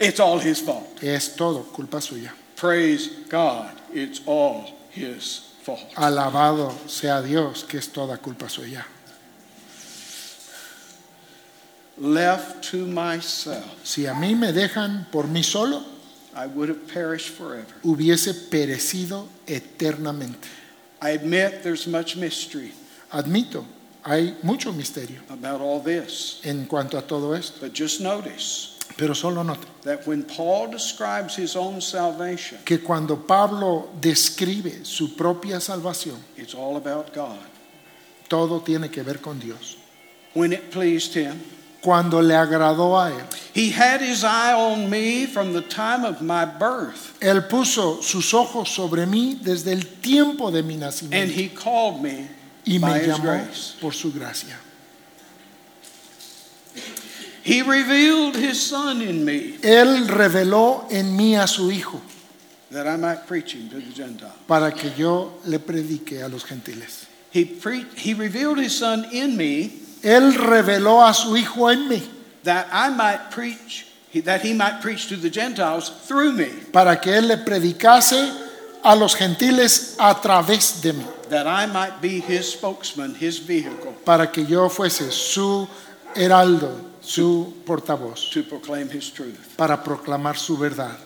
[0.00, 1.02] It's all his fault.
[1.02, 2.30] Es todo culpa suya.
[2.56, 3.70] Praise God.
[3.92, 5.94] It's all his fault.
[5.96, 8.84] Alabado sea Dios, que es toda culpa suya.
[11.96, 15.80] Left to myself, Si a mí me dejan por mí solo,
[16.34, 17.72] I would have perished forever.
[17.84, 20.48] hubiese perecido eternamente.
[21.00, 22.72] I admit there's much mystery
[23.12, 23.64] Admito,
[24.04, 26.40] hay mucho misterio about all this.
[26.42, 31.36] en cuanto a todo esto, But just notice pero solo note that when Paul describes
[31.36, 37.38] his own salvation, que cuando Pablo describe su propia salvación, it's all about God.
[38.28, 39.76] todo tiene que ver con Dios.
[40.34, 41.40] When it pleased him,
[41.80, 46.22] Cuando le agradó a Él, he had his eye on me from the time of
[46.22, 51.30] my birth, Él puso sus ojos sobre mí desde el tiempo de mi and nacimiento
[51.34, 52.26] he called me
[52.64, 53.74] y by me his llamó grace.
[53.82, 54.56] por su gracia.
[57.44, 62.00] He revealed his son in me Él reveló en mí a su Hijo
[62.70, 64.32] that I might preach him to the Gentiles.
[64.48, 67.06] para que yo le predique a los gentiles.
[67.30, 69.70] He, pre- he revealed his son in me
[70.02, 72.02] Él reveló a su Hijo en mí
[72.44, 73.86] that I might preach,
[74.24, 78.30] that he might preach to the Gentiles through me, para que Él le predicase
[78.82, 83.94] a los gentiles a través de mí, that I might be his spokesman, his vehicle
[84.04, 85.66] para que yo fuese su
[86.14, 89.56] heraldo, su portavoz, to proclaim his truth.
[89.56, 90.96] para proclamar su verdad.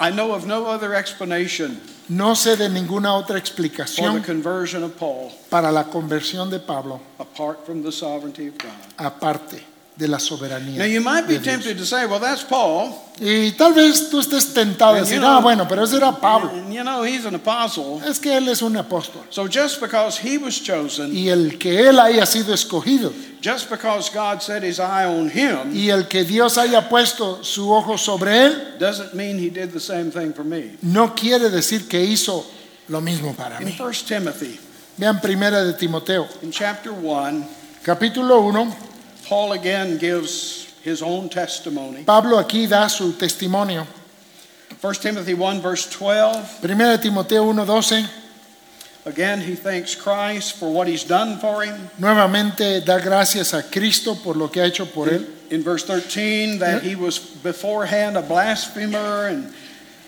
[0.00, 4.82] I know of no other explanation No sé de ninguna otra for the explicación conversion
[4.82, 8.72] of Paul para la conversión de Pablo apart from the sovereignty of God.
[8.98, 9.62] aparte
[9.96, 10.78] de la soberanía.
[10.78, 12.94] Now you might be tempted to say, well, that's Paul.
[13.20, 16.50] Y tal vez tú estés tentado a decir, ah, bueno, pero ese era Pablo.
[16.50, 18.00] And you know, he's an apostle.
[18.08, 19.22] Es que él es un apóstol.
[19.28, 24.08] So just because he was chosen, Y el que él haya sido escogido just because
[24.08, 28.46] God set his eye on him, y el que Dios haya puesto su ojo sobre
[28.46, 30.78] él, doesn't mean he did the same thing for me.
[30.80, 32.46] no quiere decir que hizo
[32.88, 33.76] lo mismo para In mí.
[33.78, 34.58] 1 Timothy,
[34.96, 37.46] Vean primera de Timoteo, in chapter 1,
[37.84, 38.91] capítulo 1.
[39.28, 42.04] Paul again gives his own testimony.
[42.04, 43.86] Pablo aquí da su testimonio.
[44.80, 46.60] 1 Timothy 1, verse 12.
[46.60, 48.08] Primera de Timoteo 1:12.
[49.04, 51.90] Again, he thanks Christ for what he's done for him.
[51.98, 55.26] Nuevamente da gracias a Cristo por lo que ha hecho por él.
[55.50, 59.52] in verse 13 that he was beforehand a blasphemer and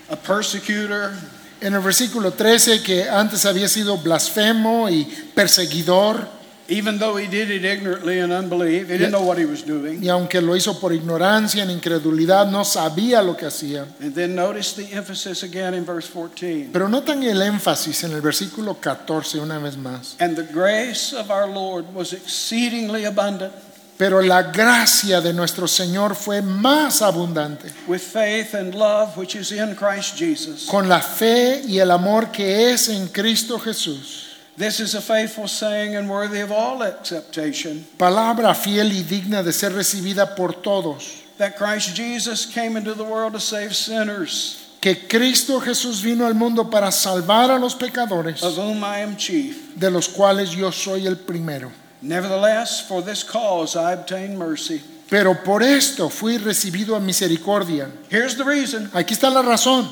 [0.08, 1.12] a persecutor.
[1.60, 6.28] En el versículo 13 que antes había sido blasfemo y perseguidor,
[6.68, 10.02] Even though he did it ignorantly and unbelief, he didn't know what he was doing.
[10.02, 13.86] y aunque lo hizo por ignorancia, en incredulidad, no sabía lo que hacía.
[14.00, 16.70] And then notice the emphasis again in verse 14.
[16.72, 20.16] Pero notan el énfasis en el versículo 14 una vez más.
[20.20, 23.52] And the grace of our Lord was exceedingly abundant
[23.96, 29.52] Pero la gracia de nuestro Señor fue más abundante with faith and love which is
[29.52, 30.66] in Christ Jesus.
[30.68, 34.23] con la fe y el amor que es en Cristo Jesús.
[34.56, 39.52] This is a faithful saying and worthy of all acceptation Palabra fiel y digna de
[39.52, 41.22] ser recibida por todos.
[41.38, 46.34] that Christ Jesus came into the world to save sinners, Que Cristo Jesús vino al
[46.34, 49.74] mundo para salvar a los pecadores, of whom I am chief.
[49.76, 51.72] de los cuales yo soy el primero.
[52.00, 54.80] Nevertheless, for this cause I obtained mercy.
[55.10, 57.90] Pero por esto fui recibido a misericordia.
[58.08, 59.88] Here's the reason Aquí está la razón.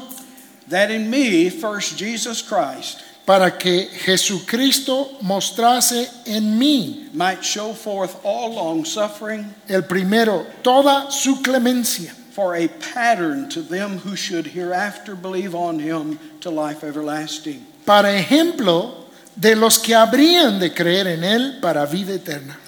[0.68, 8.16] that in me, first Jesus Christ, Para que Jesucristo mostrase en mí, might show forth
[8.24, 14.46] all long suffering el primero, toda su clemencia, for a pattern to them who should
[14.46, 17.64] hereafter believe on him to life everlasting.
[17.84, 19.06] para ejemplo
[19.36, 22.58] de los que habrían de creer en Él para vida eterna.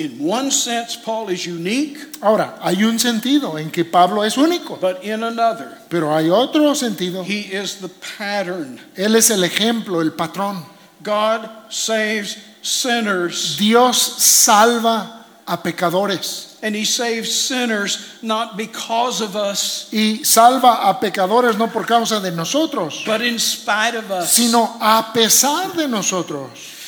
[0.00, 4.80] In one sense, Paul is unique, Ahora, hay un sentido en que Pablo es único,
[4.80, 7.22] but in another, pero hay otro sentido.
[7.22, 8.80] he is the pattern.
[8.96, 10.64] Él es el ejemplo, el patrón.
[11.02, 19.90] God saves sinners, Dios salva a pecadores and he saves sinners not because of us,
[19.92, 24.30] y salva a pecadores no por causa de nosotros, but in spite of us.
[24.32, 26.79] sino a pesar de nosotros.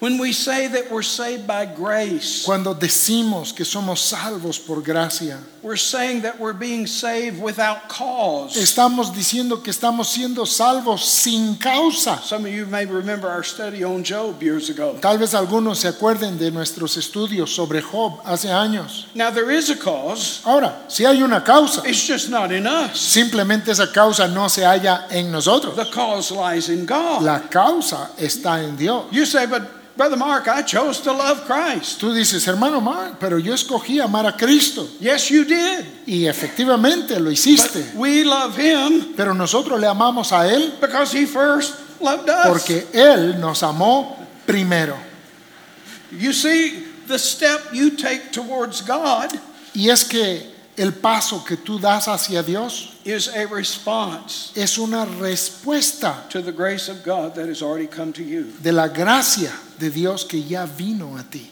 [0.00, 5.38] When we say that we're saved by grace, Cuando decimos que somos salvos por gracia,
[5.60, 8.56] we're saying that we're being saved without cause.
[8.56, 12.16] estamos diciendo que estamos siendo salvos sin causa.
[12.22, 14.96] Some of you may remember our study on Job years ago.
[15.00, 19.06] Tal vez algunos se acuerden de nuestros estudios sobre Job hace años.
[19.16, 23.00] Now, there is a cause, Ahora, si hay una causa, it's just not in us.
[23.00, 25.74] simplemente esa causa no se halla en nosotros.
[25.74, 27.22] The cause lies in God.
[27.24, 29.06] La causa está en Dios.
[29.10, 29.62] You say, but
[29.98, 32.00] Brother Mark, I chose to love Christ.
[32.00, 34.86] Tú dices, hermano Mark, pero yo escogí amar a Cristo.
[35.00, 35.84] Yes, you did.
[36.06, 37.94] Y efectivamente lo But hiciste.
[37.96, 42.46] we love Him Pero nosotros le amamos a Él because He first loved us.
[42.46, 44.96] porque Él nos amó primero.
[46.12, 49.32] You see, the step you take towards God
[49.74, 50.42] Y es que
[50.76, 56.52] el paso que tú das hacia Dios is a response es una respuesta to the
[56.52, 58.52] grace of God that has already come to you.
[58.62, 61.50] de la gracia de Dios que ya vino a ti.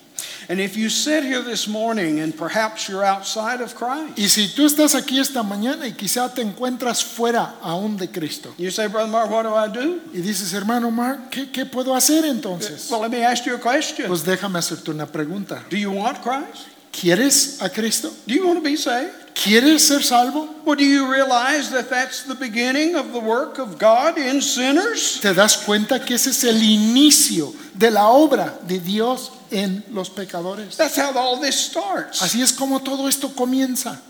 [0.48, 4.48] And if you sit here this morning and perhaps you're outside of Christ, Y si
[4.54, 8.86] tú estás aquí esta mañana y quizá te encuentras fuera aún de Cristo you say,
[8.86, 10.00] Brother Mark, what do I do?
[10.14, 12.88] y dices, hermano Mark, ¿qué, qué puedo hacer entonces?
[12.90, 14.06] Well, let me ask you a question.
[14.06, 15.64] Pues déjame hacerte una pregunta.
[15.68, 16.68] Do you want Christ?
[16.98, 18.11] ¿Quieres a Cristo?
[18.26, 19.12] Do you want to be saved?
[19.35, 20.48] ¿Quieres ser salvo?
[20.64, 25.20] Well, do you realize that that's the beginning of the work of God in sinners?
[25.20, 30.09] ¿Te das cuenta que ese es el inicio de la obra de Dios en los
[30.09, 30.76] pecadores?
[30.78, 32.22] That's how all this starts.
[32.22, 34.00] Así es como todo esto comienza.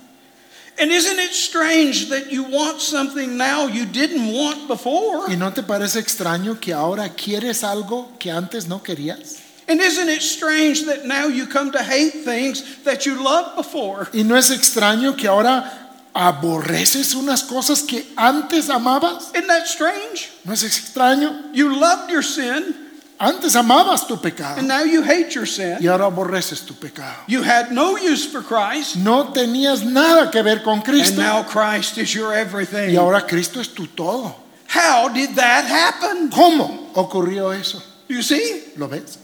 [0.79, 5.25] And isn't it strange that you want something now you didn't want before?
[5.29, 9.46] ¿Y no te parece extraño que ahora quieres algo que antes no querías?
[9.68, 14.09] And isn't it strange that now you come to hate things that you loved before?
[14.12, 15.72] ¿Y no es extraño que ahora
[16.14, 19.31] aborreces unas cosas que antes amabas?
[19.35, 20.31] Isn't that strange?
[20.44, 21.52] ¿No es extraño?
[21.52, 22.74] You loved your sin,
[23.18, 25.79] Antes amabas tu pecado and now you hate your sin.
[25.81, 27.16] y ahora aborreces tu pecado.
[27.26, 31.14] You had no use for Christ, No tenías nada que ver con Cristo.
[31.14, 32.90] and now Christ is your everything.
[32.90, 34.35] y ahora Cristo es tu todo.
[34.68, 36.29] How did that happen?
[36.31, 37.83] ¿Cómo ocurrió eso?
[38.09, 38.64] You see?
[38.76, 39.18] ¿Lo ves?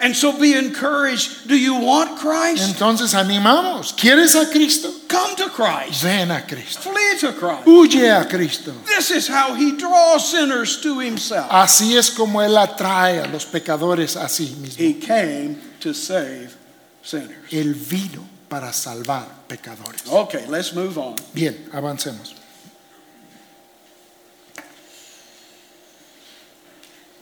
[0.00, 1.48] And so be encouraged.
[1.48, 2.68] Do you want Christ?
[2.68, 3.92] Entonces animamos.
[3.96, 4.92] ¿Quieres a Cristo?
[5.08, 6.04] Come to Christ.
[6.04, 6.90] Ven a Cristo.
[6.90, 7.66] Flee to Christ.
[7.66, 8.72] Huye a Cristo.
[8.86, 11.50] This is how he draws sinners to himself.
[11.50, 14.78] Así es como Él atrae a los pecadores a sí mismo.
[14.78, 16.56] He came to save
[17.02, 17.50] sinners.
[17.50, 20.06] Él vino para salvar pecadores.
[20.08, 21.16] Okay, let's move on.
[21.34, 22.37] Bien, avancemos.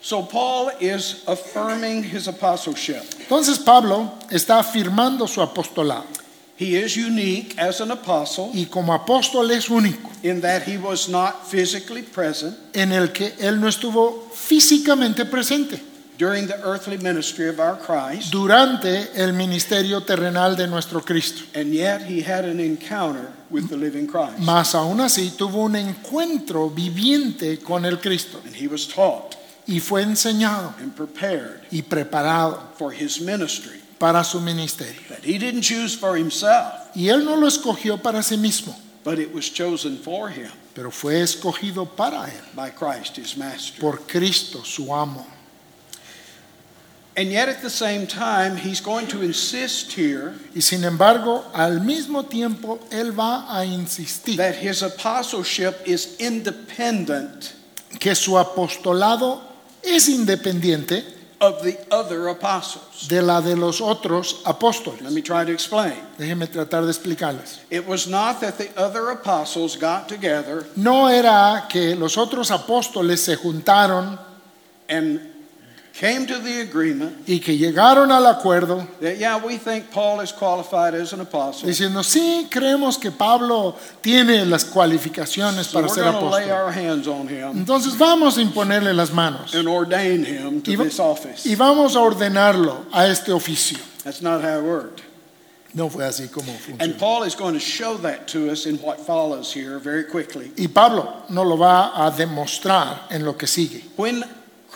[0.06, 3.02] So Paul is affirming his apostleship.
[3.18, 6.04] Entonces Pablo está afirmando su apostolado
[6.56, 11.08] He is unique as an apostle y como apóstol es único in that he was
[11.08, 12.56] not physically present.
[12.72, 15.80] en el que Él no estuvo físicamente presente.
[16.18, 21.42] during the earthly ministry of our Christ, durante el ministerio terrenal de nuestro Cristo.
[21.52, 24.38] and yet he had an encounter with the living Christ.
[24.38, 29.35] Mas aún así tuvo un encuentro viviente con el Cristo And he was taught
[29.66, 35.00] y fue enseñado and prepared y preparado for his ministry para su ministerio.
[35.08, 39.18] that he didn't choose for himself, Y él no lo escogió para sí mismo, but
[39.18, 43.80] it was chosen for him pero fue escogido para él, by Christ his master.
[43.80, 45.26] por Cristo su amo.
[47.18, 51.80] And yet at the same time, he's going to insist here Y sin embargo, al
[51.80, 57.54] mismo tiempo, él va a insistir that his apostleship is independent
[57.98, 59.40] que su apostolado
[59.86, 61.04] es independiente
[61.40, 63.08] of the other apostles.
[63.08, 65.12] de la de los otros Let apóstoles.
[65.12, 65.94] me try to explain.
[66.18, 67.60] Déjenme tratar de explicarles.
[67.70, 73.20] It was not that the other apostles got together No era que los otros apóstoles
[73.20, 74.18] se juntaron
[74.88, 75.20] and
[75.98, 80.30] came to the agreement y que llegaron al acuerdo that, yeah, we think Paul is
[80.32, 81.66] qualified as an apostle.
[81.68, 86.50] diciendo, sí, creemos que Pablo tiene las cualificaciones So para we're ser to lay apóstol.
[86.66, 90.76] our hands on him Entonces vamos a imponerle las manos and ordain him to y,
[90.76, 91.46] va- this office.
[91.48, 93.78] y vamos a ordenarlo a este oficio.
[94.04, 95.02] That's not how it worked.
[95.74, 96.98] No fue así como And funcionó.
[96.98, 100.50] Paul is going to show that to us in what follows here very quickly.
[100.56, 103.82] Y Pablo nos lo va a demostrar en lo que sigue.
[103.96, 104.24] When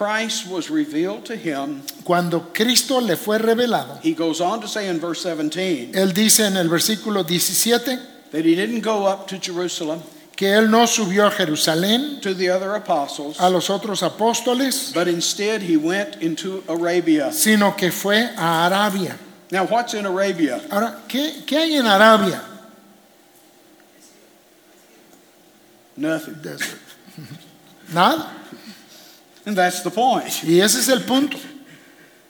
[0.00, 4.88] Christ was revealed to him, Cuando Cristo le fue revelado, he goes on to say
[4.88, 7.98] in verse 17 él dice en el versículo 17
[8.30, 10.00] that he didn't go up to Jerusalem
[10.34, 15.06] que él no subió a Jerusalén to the other apostles, a los otros apóstoles, but
[15.06, 17.30] instead he went into Arabia.
[17.30, 19.18] sino que fue a Arabia.
[19.50, 20.62] Now, what's in Arabia?
[20.70, 22.42] Ahora, ¿qué, qué hay en Arabia?
[25.94, 26.40] Nothing.
[26.40, 26.78] Desert.
[27.92, 28.39] Nada.
[29.46, 30.42] And that's the point.
[30.44, 31.38] Y ese es el punto.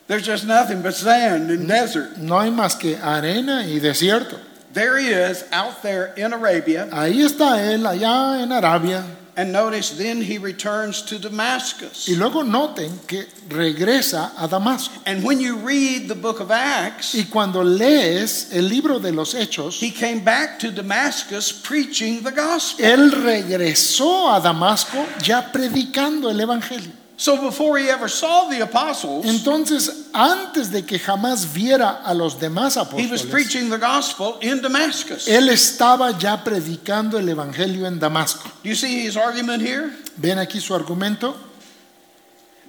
[0.07, 2.17] There's just nothing but sand and desert.
[2.17, 4.39] No hay más que arena y desierto.
[4.73, 6.89] There he is out there in Arabia.
[6.93, 9.05] Ahí está él, allá en Arabia.
[9.37, 12.09] And notice then he returns to Damascus.
[12.09, 15.01] Y luego noten que regresa a Damasco.
[15.07, 19.35] And when you read the book of Acts, Y cuando lees el libro de los
[19.35, 22.85] Hechos, he came back to Damascus preaching the gospel.
[22.85, 27.00] él regresó a Damasco ya predicando el Evangelio.
[27.21, 32.37] So before he ever saw the apostles, Entonces, antes de que jamás viera a los
[32.37, 35.29] demás he was apóstoles, preaching the gospel in Damascus.
[35.29, 38.51] él estaba ya predicando el Evangelio en Damasco.
[38.63, 39.93] Do you see his argument here?
[40.17, 41.35] ¿Ven aquí su argumento?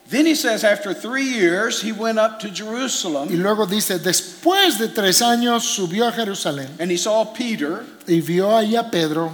[0.10, 4.78] Then he says, after three years, he went up to Y Jerusalem luego dice, después
[4.78, 9.32] de tres años subió a Jerusalén and he saw Peter, y vio ahí a Pedro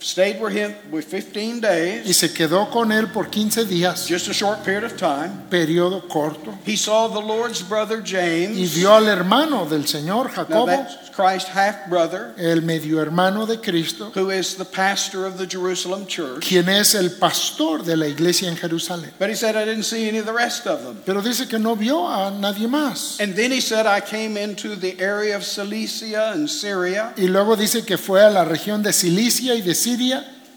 [0.00, 4.28] stayed with him with 15 y days, se quedó con él por 15 días, just
[4.28, 5.30] a short period of time.
[5.50, 8.74] periodo corto, He saw the Lord's brother y James.
[8.74, 14.30] vio al hermano del Señor, Jacobo, Christ's half brother, el medio hermano de Cristo, who
[14.30, 16.40] is the pastor of the Jerusalem church.
[16.48, 19.10] quien es el pastor de la iglesia en Jerusalén.
[19.18, 21.02] But he said, I didn't see any of the rest of them.
[21.04, 23.20] Pero dice que no vio a nadie más.
[23.20, 27.54] And then he said, I came into the area of Cilicia and Syria Y luego
[27.54, 29.89] dice que fue a la región de Cilicia y de Siria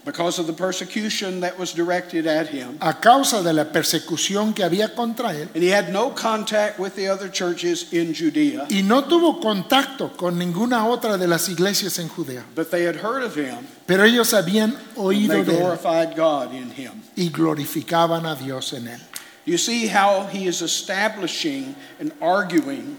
[0.05, 2.77] because of the persecution that was directed at him.
[2.81, 5.47] a causa de la persecución que había contra él.
[5.55, 10.15] And he had no contact with the other churches in Judea, Y no tuvo contacto
[10.17, 12.43] con ninguna otra de las iglesias en Judea.
[12.53, 16.53] but they had heard of him Pero ellos habían and oído de él glorified God
[16.53, 16.91] in him.
[17.15, 18.99] y glorificaban a Dios en él.
[19.45, 22.97] You see how he is establishing and arguing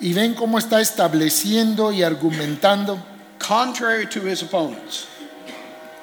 [0.00, 2.98] Y ven cómo está estableciendo y argumentando
[3.38, 5.06] contrary to his opponents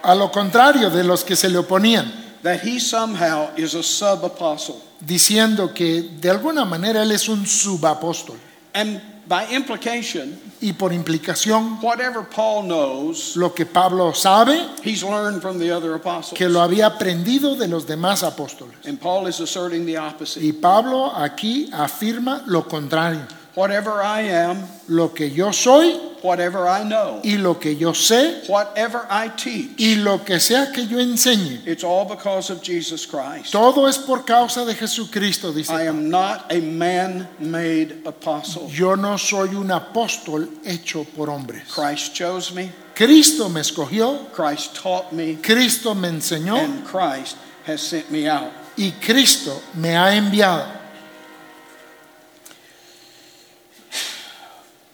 [0.03, 2.11] a lo contrario de los que se le oponían,
[2.43, 4.75] that he somehow is a sub apostle.
[4.99, 8.37] diciendo que de alguna manera él es un subapóstol.
[8.73, 15.41] And by implication, Y por implicación, whatever Paul knows, lo que Pablo sabe, he's learned
[15.41, 16.37] from the other apostles.
[16.37, 18.75] que lo había aprendido de los demás apóstoles.
[18.85, 20.45] And Paul is asserting the opposite.
[20.45, 23.21] Y Pablo aquí afirma lo contrario.
[23.55, 28.47] Whatever I am, Lo que yo soy whatever I know, y lo que yo sé
[28.47, 33.05] whatever I y teach, lo que sea que yo enseñe, it's all because of Jesus
[33.05, 33.51] Christ.
[33.51, 35.69] todo es por causa de Jesucristo, dice.
[35.69, 38.69] I am not a man made apostle.
[38.69, 41.63] Yo no soy un apóstol hecho por hombres.
[41.73, 47.35] Christ chose me, Cristo me escogió, Christ taught me, Cristo me enseñó and Christ
[47.65, 48.51] has sent me out.
[48.77, 50.80] y Cristo me ha enviado.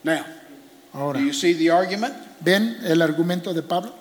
[0.03, 0.25] Now,
[0.93, 2.13] Ahora, do you see the argument?
[2.39, 3.93] ¿ven el argumento de Pablo?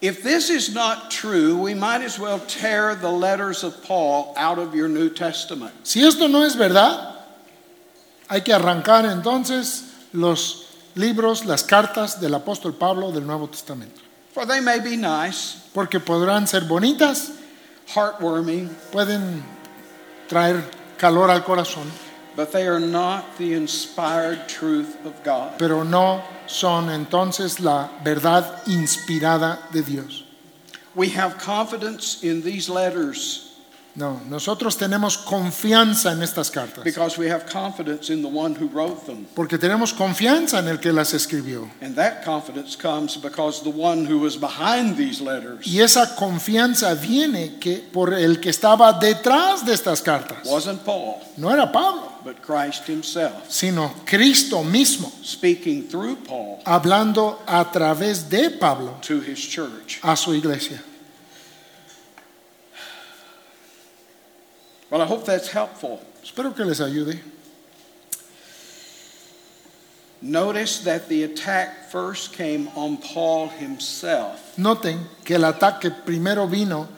[0.00, 4.58] If this is not true, we might as well tear the letters of Paul out
[4.58, 5.72] of your New Testament.
[5.82, 7.14] Si esto no es verdad,
[8.28, 14.02] hay que arrancar entonces los libros, las cartas del apóstol Pablo del Nuevo Testamento.
[14.32, 17.30] For they may be nice, Porque podrán ser bonitas,
[17.94, 19.42] heartwarming, pueden
[20.28, 20.64] traer
[20.98, 21.90] calor al corazón,
[22.36, 25.58] but they are not the inspired truth of God.
[25.58, 30.24] pero no son entonces la verdad inspirada de Dios.
[30.94, 33.53] We have confidence in these letters
[33.96, 38.66] No, nosotros tenemos confianza en estas cartas, because we have confidence in the one who
[38.66, 39.24] wrote them.
[39.36, 41.70] porque tenemos confianza en el que las escribió.
[41.80, 46.92] And that confidence comes because the one who was behind these letters Y esa confianza
[46.94, 50.38] viene que por el que estaba detrás de estas cartas.
[50.44, 57.38] wasn't Paul, No era Pablo, but Christ himself, sino Cristo mismo, speaking through Paul hablando
[57.46, 60.00] a través de Pablo to his church.
[60.02, 60.82] a su iglesia.
[64.90, 66.00] Well, I hope that's helpful.
[66.22, 67.18] Espero que les ayude.
[70.22, 76.88] Notice that the attack first came on Paul himself Noten que el ataque primero vino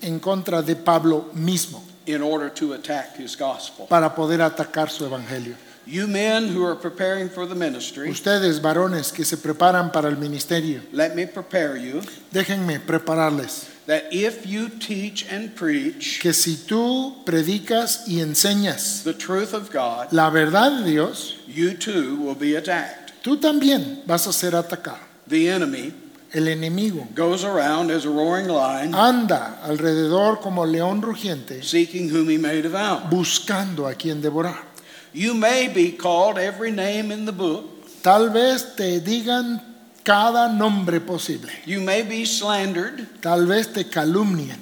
[0.00, 3.86] en contra de Pablo mismo in order to attack his gospel.
[3.88, 5.54] para poder atacar su evangelio.
[5.84, 10.16] You men who are preparing for the ministry, Ustedes, varones que se preparan para el
[10.16, 12.00] ministerio, let me prepare you
[12.32, 19.12] déjenme prepararles that if you teach and preach que si tú predicas y enseñas the
[19.12, 23.12] truth of God, la verdad de Dios, you too will be attacked.
[23.22, 24.98] tú también vas a ser atacado.
[25.26, 25.92] The enemy
[26.34, 32.30] El enemigo goes around as a roaring lion, anda alrededor como león rugiente seeking whom
[32.30, 33.02] he may devour.
[33.10, 34.64] buscando a quien devorar.
[35.12, 37.66] You may be called every name in the book.
[38.02, 39.60] Tal vez te digan
[40.04, 41.50] cada nombre posible.
[41.64, 43.06] You may be slandered.
[43.22, 44.58] Tal vez te calumnien.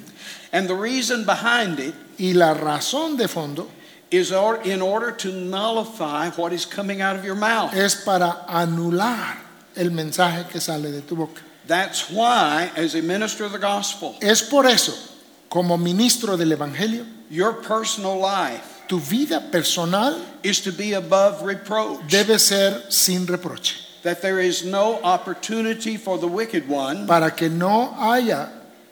[0.52, 3.68] And the reason behind it Y la razón de fondo
[4.10, 7.72] is or- in order to nullify what is coming out of your mouth.
[7.74, 9.38] es para anular
[9.76, 11.40] el mensaje que sale de tu boca.
[11.66, 14.92] That's why, as a minister of the gospel, Es por eso,
[15.48, 22.00] como ministro del Evangelio, your personal life tu vida personal is to be above reproach.
[22.08, 27.48] debe ser sin reproche, That there is no opportunity for the wicked one para que
[27.50, 28.48] no haya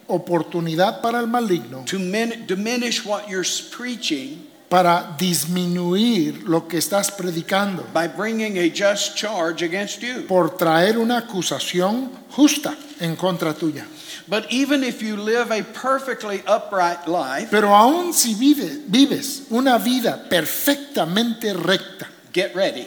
[0.08, 7.10] oportunidad para el maligno to min- diminish what you're preaching para disminuir lo que estás
[7.10, 10.24] predicando, by bringing a just charge against you.
[10.28, 13.86] por traer una acusación justa en contra tuya.
[14.28, 19.78] But even if you live a perfectly upright life, Pero aún si vive- vives una
[19.78, 22.86] vida perfectamente recta, get ready.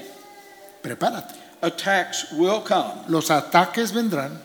[0.82, 1.36] Prepárate.
[1.62, 3.06] Attacks will come.
[3.08, 4.40] Los ataques vendrán.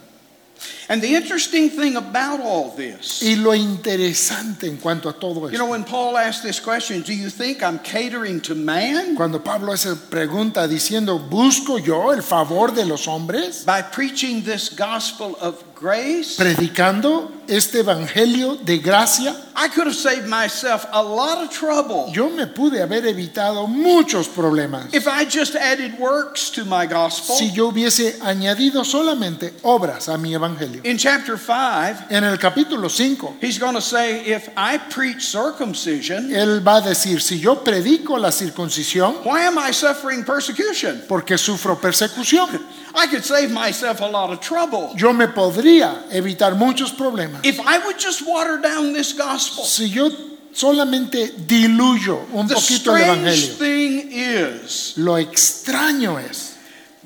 [0.89, 5.59] And the interesting thing about all this, Y lo interesante en cuanto a todo you
[5.59, 9.41] know, esto, when Paul asked this question, do you think I'm catering to man cuando
[9.41, 13.65] Pablo hace pregunta diciendo, ¿busco yo el favor de los hombres?
[13.65, 16.37] by preaching this gospel of grace?
[16.37, 22.29] Predicando este evangelio de gracia, I could have saved myself a lot of trouble yo
[22.29, 27.37] me pude haber evitado muchos problemas if I just added works to my gospel.
[27.37, 30.76] si yo hubiese añadido solamente obras a mi evangelio.
[30.85, 36.31] In chapter 5, En el capítulo 5, he's going to say, if I preach circumcision,
[36.33, 41.03] él va a decir, si yo predico la circuncisión, why am I suffering persecution?
[41.09, 42.49] porque sufro persecución,
[42.95, 47.41] I could save myself a lot of trouble yo me podría evitar muchos problemas.
[47.45, 49.65] if I would just water down this gospel.
[49.65, 50.11] Si yo
[50.53, 56.56] solamente diluyo un The poquito el strange evangelio, thing is, lo extraño es,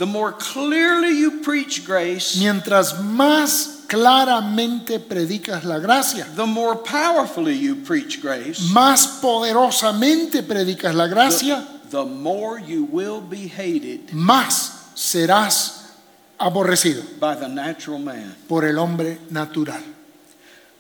[0.01, 7.55] the more clearly you preach grace, mientras más claramente predicas la gracia, the more powerfully
[7.55, 14.91] you preach grace, más poderosamente predicas la gracia, the more you will be hated más
[14.95, 15.93] serás
[16.39, 18.35] aborrecido by the natural man.
[18.49, 19.83] por el hombre natural.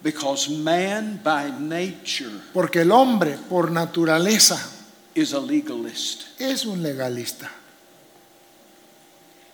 [0.02, 4.58] Because man by nature Porque el hombre por naturaleza
[5.14, 6.22] is a legalist.
[6.40, 7.50] es un legalista.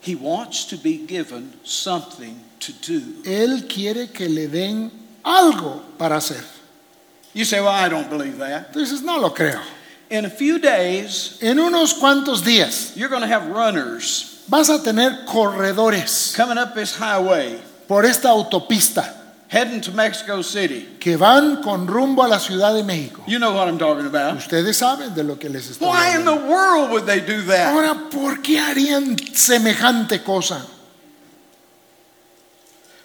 [0.07, 3.01] He wants to be given something to do.
[3.25, 4.93] Él quiere que le den
[5.25, 6.45] algo para hacer.
[7.35, 8.73] You say, Well, I don't believe that.
[8.73, 9.61] Entonces no lo creo.
[10.09, 14.81] In a few days, En unos cuantos días you're going to have runners vas a
[14.81, 19.13] tener corredores coming up this highway por esta autopista
[19.49, 20.97] heading to Mexico City.
[20.99, 23.23] que van con rumbo a la Ciudad de México.
[23.27, 24.37] You know what I'm talking about.
[24.39, 26.49] Ustedes saben de lo que les estoy Why in the hablando.
[26.49, 27.73] world would they do that?
[27.75, 30.67] Ahora, ¿por qué harían semejante cosa?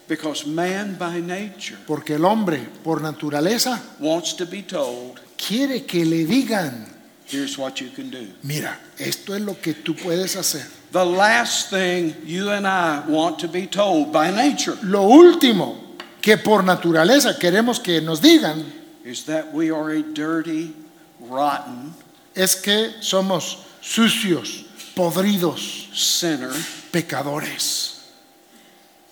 [0.07, 6.03] Because man by nature Porque el hombre, por naturaleza, wants to be told, quiere que
[6.03, 6.85] le digan,
[7.27, 8.27] here's what you can do.
[8.43, 10.65] mira, esto es lo que tú puedes hacer.
[10.91, 15.90] The last thing you and I want to be told by nature Lo último
[16.21, 18.63] que por naturaleza queremos que nos digan
[19.03, 20.73] is that we are a dirty,
[21.19, 21.93] rotten
[22.35, 24.65] es que somos sucios,
[24.95, 26.51] podridos, sinner
[26.91, 27.97] pecadores.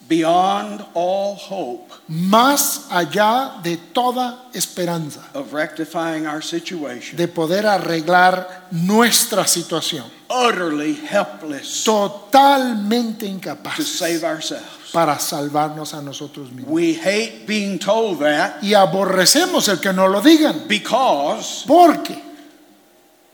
[0.07, 8.68] beyond all hope Más allá de toda esperanza of rectifying our situation, de poder arreglar
[8.72, 10.05] nuestra situación.
[10.30, 14.79] utterly helpless Totalmente to incapaces save ourselves.
[14.92, 16.68] Para salvarnos a nosotros mismos.
[16.70, 20.68] We hate being told that Y aborrecemos el que nos lo digan.
[20.68, 22.22] because Porque,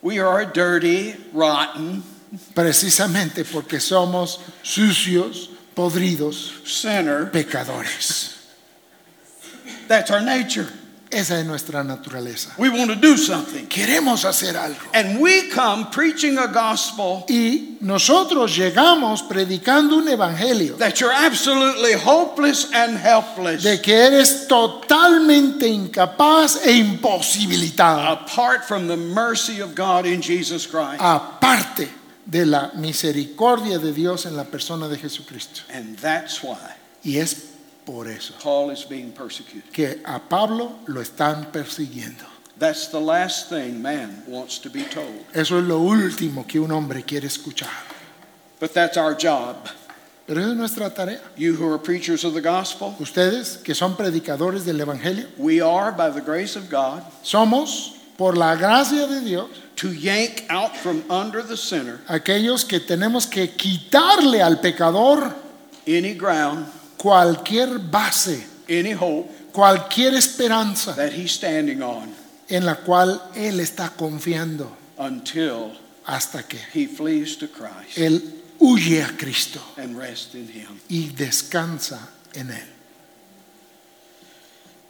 [0.02, 2.04] we are dirty, rotten
[2.54, 7.32] precisamente porque somos sucios, podridos, sinner.
[7.32, 8.32] pecadores.
[9.88, 10.68] That's our nature.
[11.12, 12.50] Esa es nuestra naturaleza.
[12.58, 13.68] We want to do something.
[13.68, 14.80] Queremos hacer algo.
[14.94, 21.94] And we come preaching a gospel Y nosotros llegamos predicando un evangelio that you're absolutely
[21.94, 29.76] hopeless and helpless de que eres totalmente incapaz e imposibilitado, apart from the mercy of
[29.76, 31.00] God in Jesus Christ.
[31.00, 31.88] aparte
[32.26, 35.62] de la misericordia de Dios en la persona de Jesucristo.
[35.72, 36.58] And that's why
[37.04, 37.55] Y es
[37.86, 39.72] por eso Paul is being persecuted.
[39.72, 42.24] que a Pablo lo están persiguiendo.
[42.58, 45.26] That's the last thing man wants to be told.
[45.34, 47.70] Eso es lo último que un hombre quiere escuchar.
[48.60, 49.58] But that's our job.
[50.26, 51.22] Pero esa es nuestra tarea.
[51.36, 55.92] You who are preachers of the gospel, Ustedes que son predicadores del Evangelio, we are,
[55.92, 61.04] by the grace of God, somos, por la gracia de Dios, to yank out from
[61.12, 65.36] under the sinner aquellos que tenemos que quitarle al pecador
[65.86, 66.66] any ground,
[67.06, 72.10] cualquier base, any hope cualquier esperanza that he's standing on
[72.50, 75.72] en la cual él está confiando until
[76.08, 78.22] hasta que he flees to Christ él
[78.60, 80.80] huye a Cristo and rests in him.
[80.90, 82.75] y descansa en él.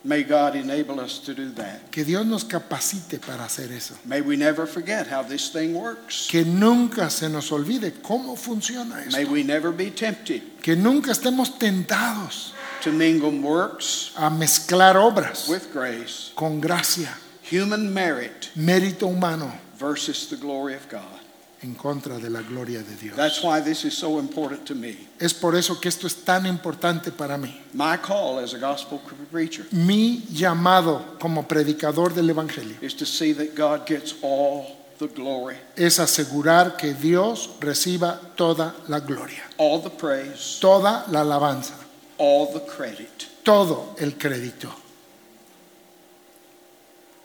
[0.06, 1.91] May God enable us to do that.
[1.91, 3.95] Que Dios nos capacite para hacer eso.
[4.06, 6.28] May we never forget how this thing works.
[6.30, 9.18] Que nunca se nos olvide cómo funciona esto.
[9.18, 15.49] May we never be tempted Que nunca estemos tentados to mingle works a mezclar obras
[15.49, 17.10] with grace, con gracia,
[17.51, 21.24] human merit mérito humano versus the glory of God.
[21.62, 23.16] En contra de la gloria de Dios.
[23.16, 25.08] That's why this is so important to me.
[25.20, 27.53] Es por eso que esto es tan importante para mí.
[27.74, 28.99] My call as a gospel
[29.32, 35.08] preacher Mi llamado como predicador del Evangelio is to see that God gets all the
[35.08, 41.74] glory, es asegurar que Dios reciba toda la gloria, all the praise, toda la alabanza,
[42.18, 43.28] all the credit.
[43.43, 44.70] todo el crédito.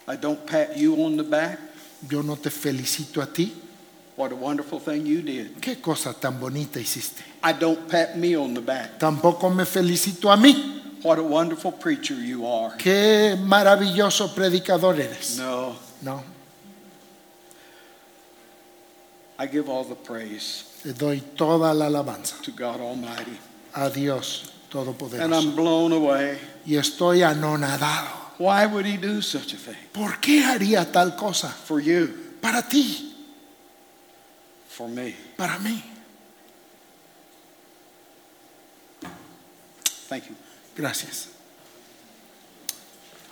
[0.09, 1.59] I don't pat you on the back.
[2.09, 3.55] Yo no te felicito a ti.
[4.21, 5.63] What a wonderful thing you did.
[5.63, 7.23] Qué cosa tan bonita hiciste.
[7.43, 8.99] I don't pat me on the back.
[8.99, 11.01] Tampoco me felicito a mí.
[11.03, 12.77] What a wonderful preacher you are.
[12.77, 15.39] Qué maravilloso predicador eres.
[15.39, 16.23] No, No,
[19.39, 23.39] I give all the praise le doy toda la alabanza to God Almighty.
[23.75, 25.33] a Dios And Todopoderoso.
[25.33, 26.37] I'm blown away.
[26.67, 28.11] Y estoy anonadado.
[28.37, 29.77] Why would he do such a thing?
[29.95, 31.49] ¿Por qué haría tal cosa?
[31.49, 32.09] For you,
[32.43, 33.10] Para ti,
[34.81, 35.15] for me.
[35.37, 35.83] para mí.
[40.09, 40.35] Thank you.
[40.75, 41.29] Gracias.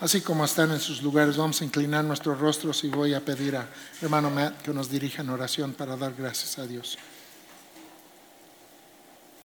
[0.00, 3.56] Así como están en sus lugares, vamos a inclinar nuestros rostros y voy a pedir
[3.56, 3.66] a
[4.02, 6.98] hermano Matt que nos dirija en oración para dar gracias a Dios.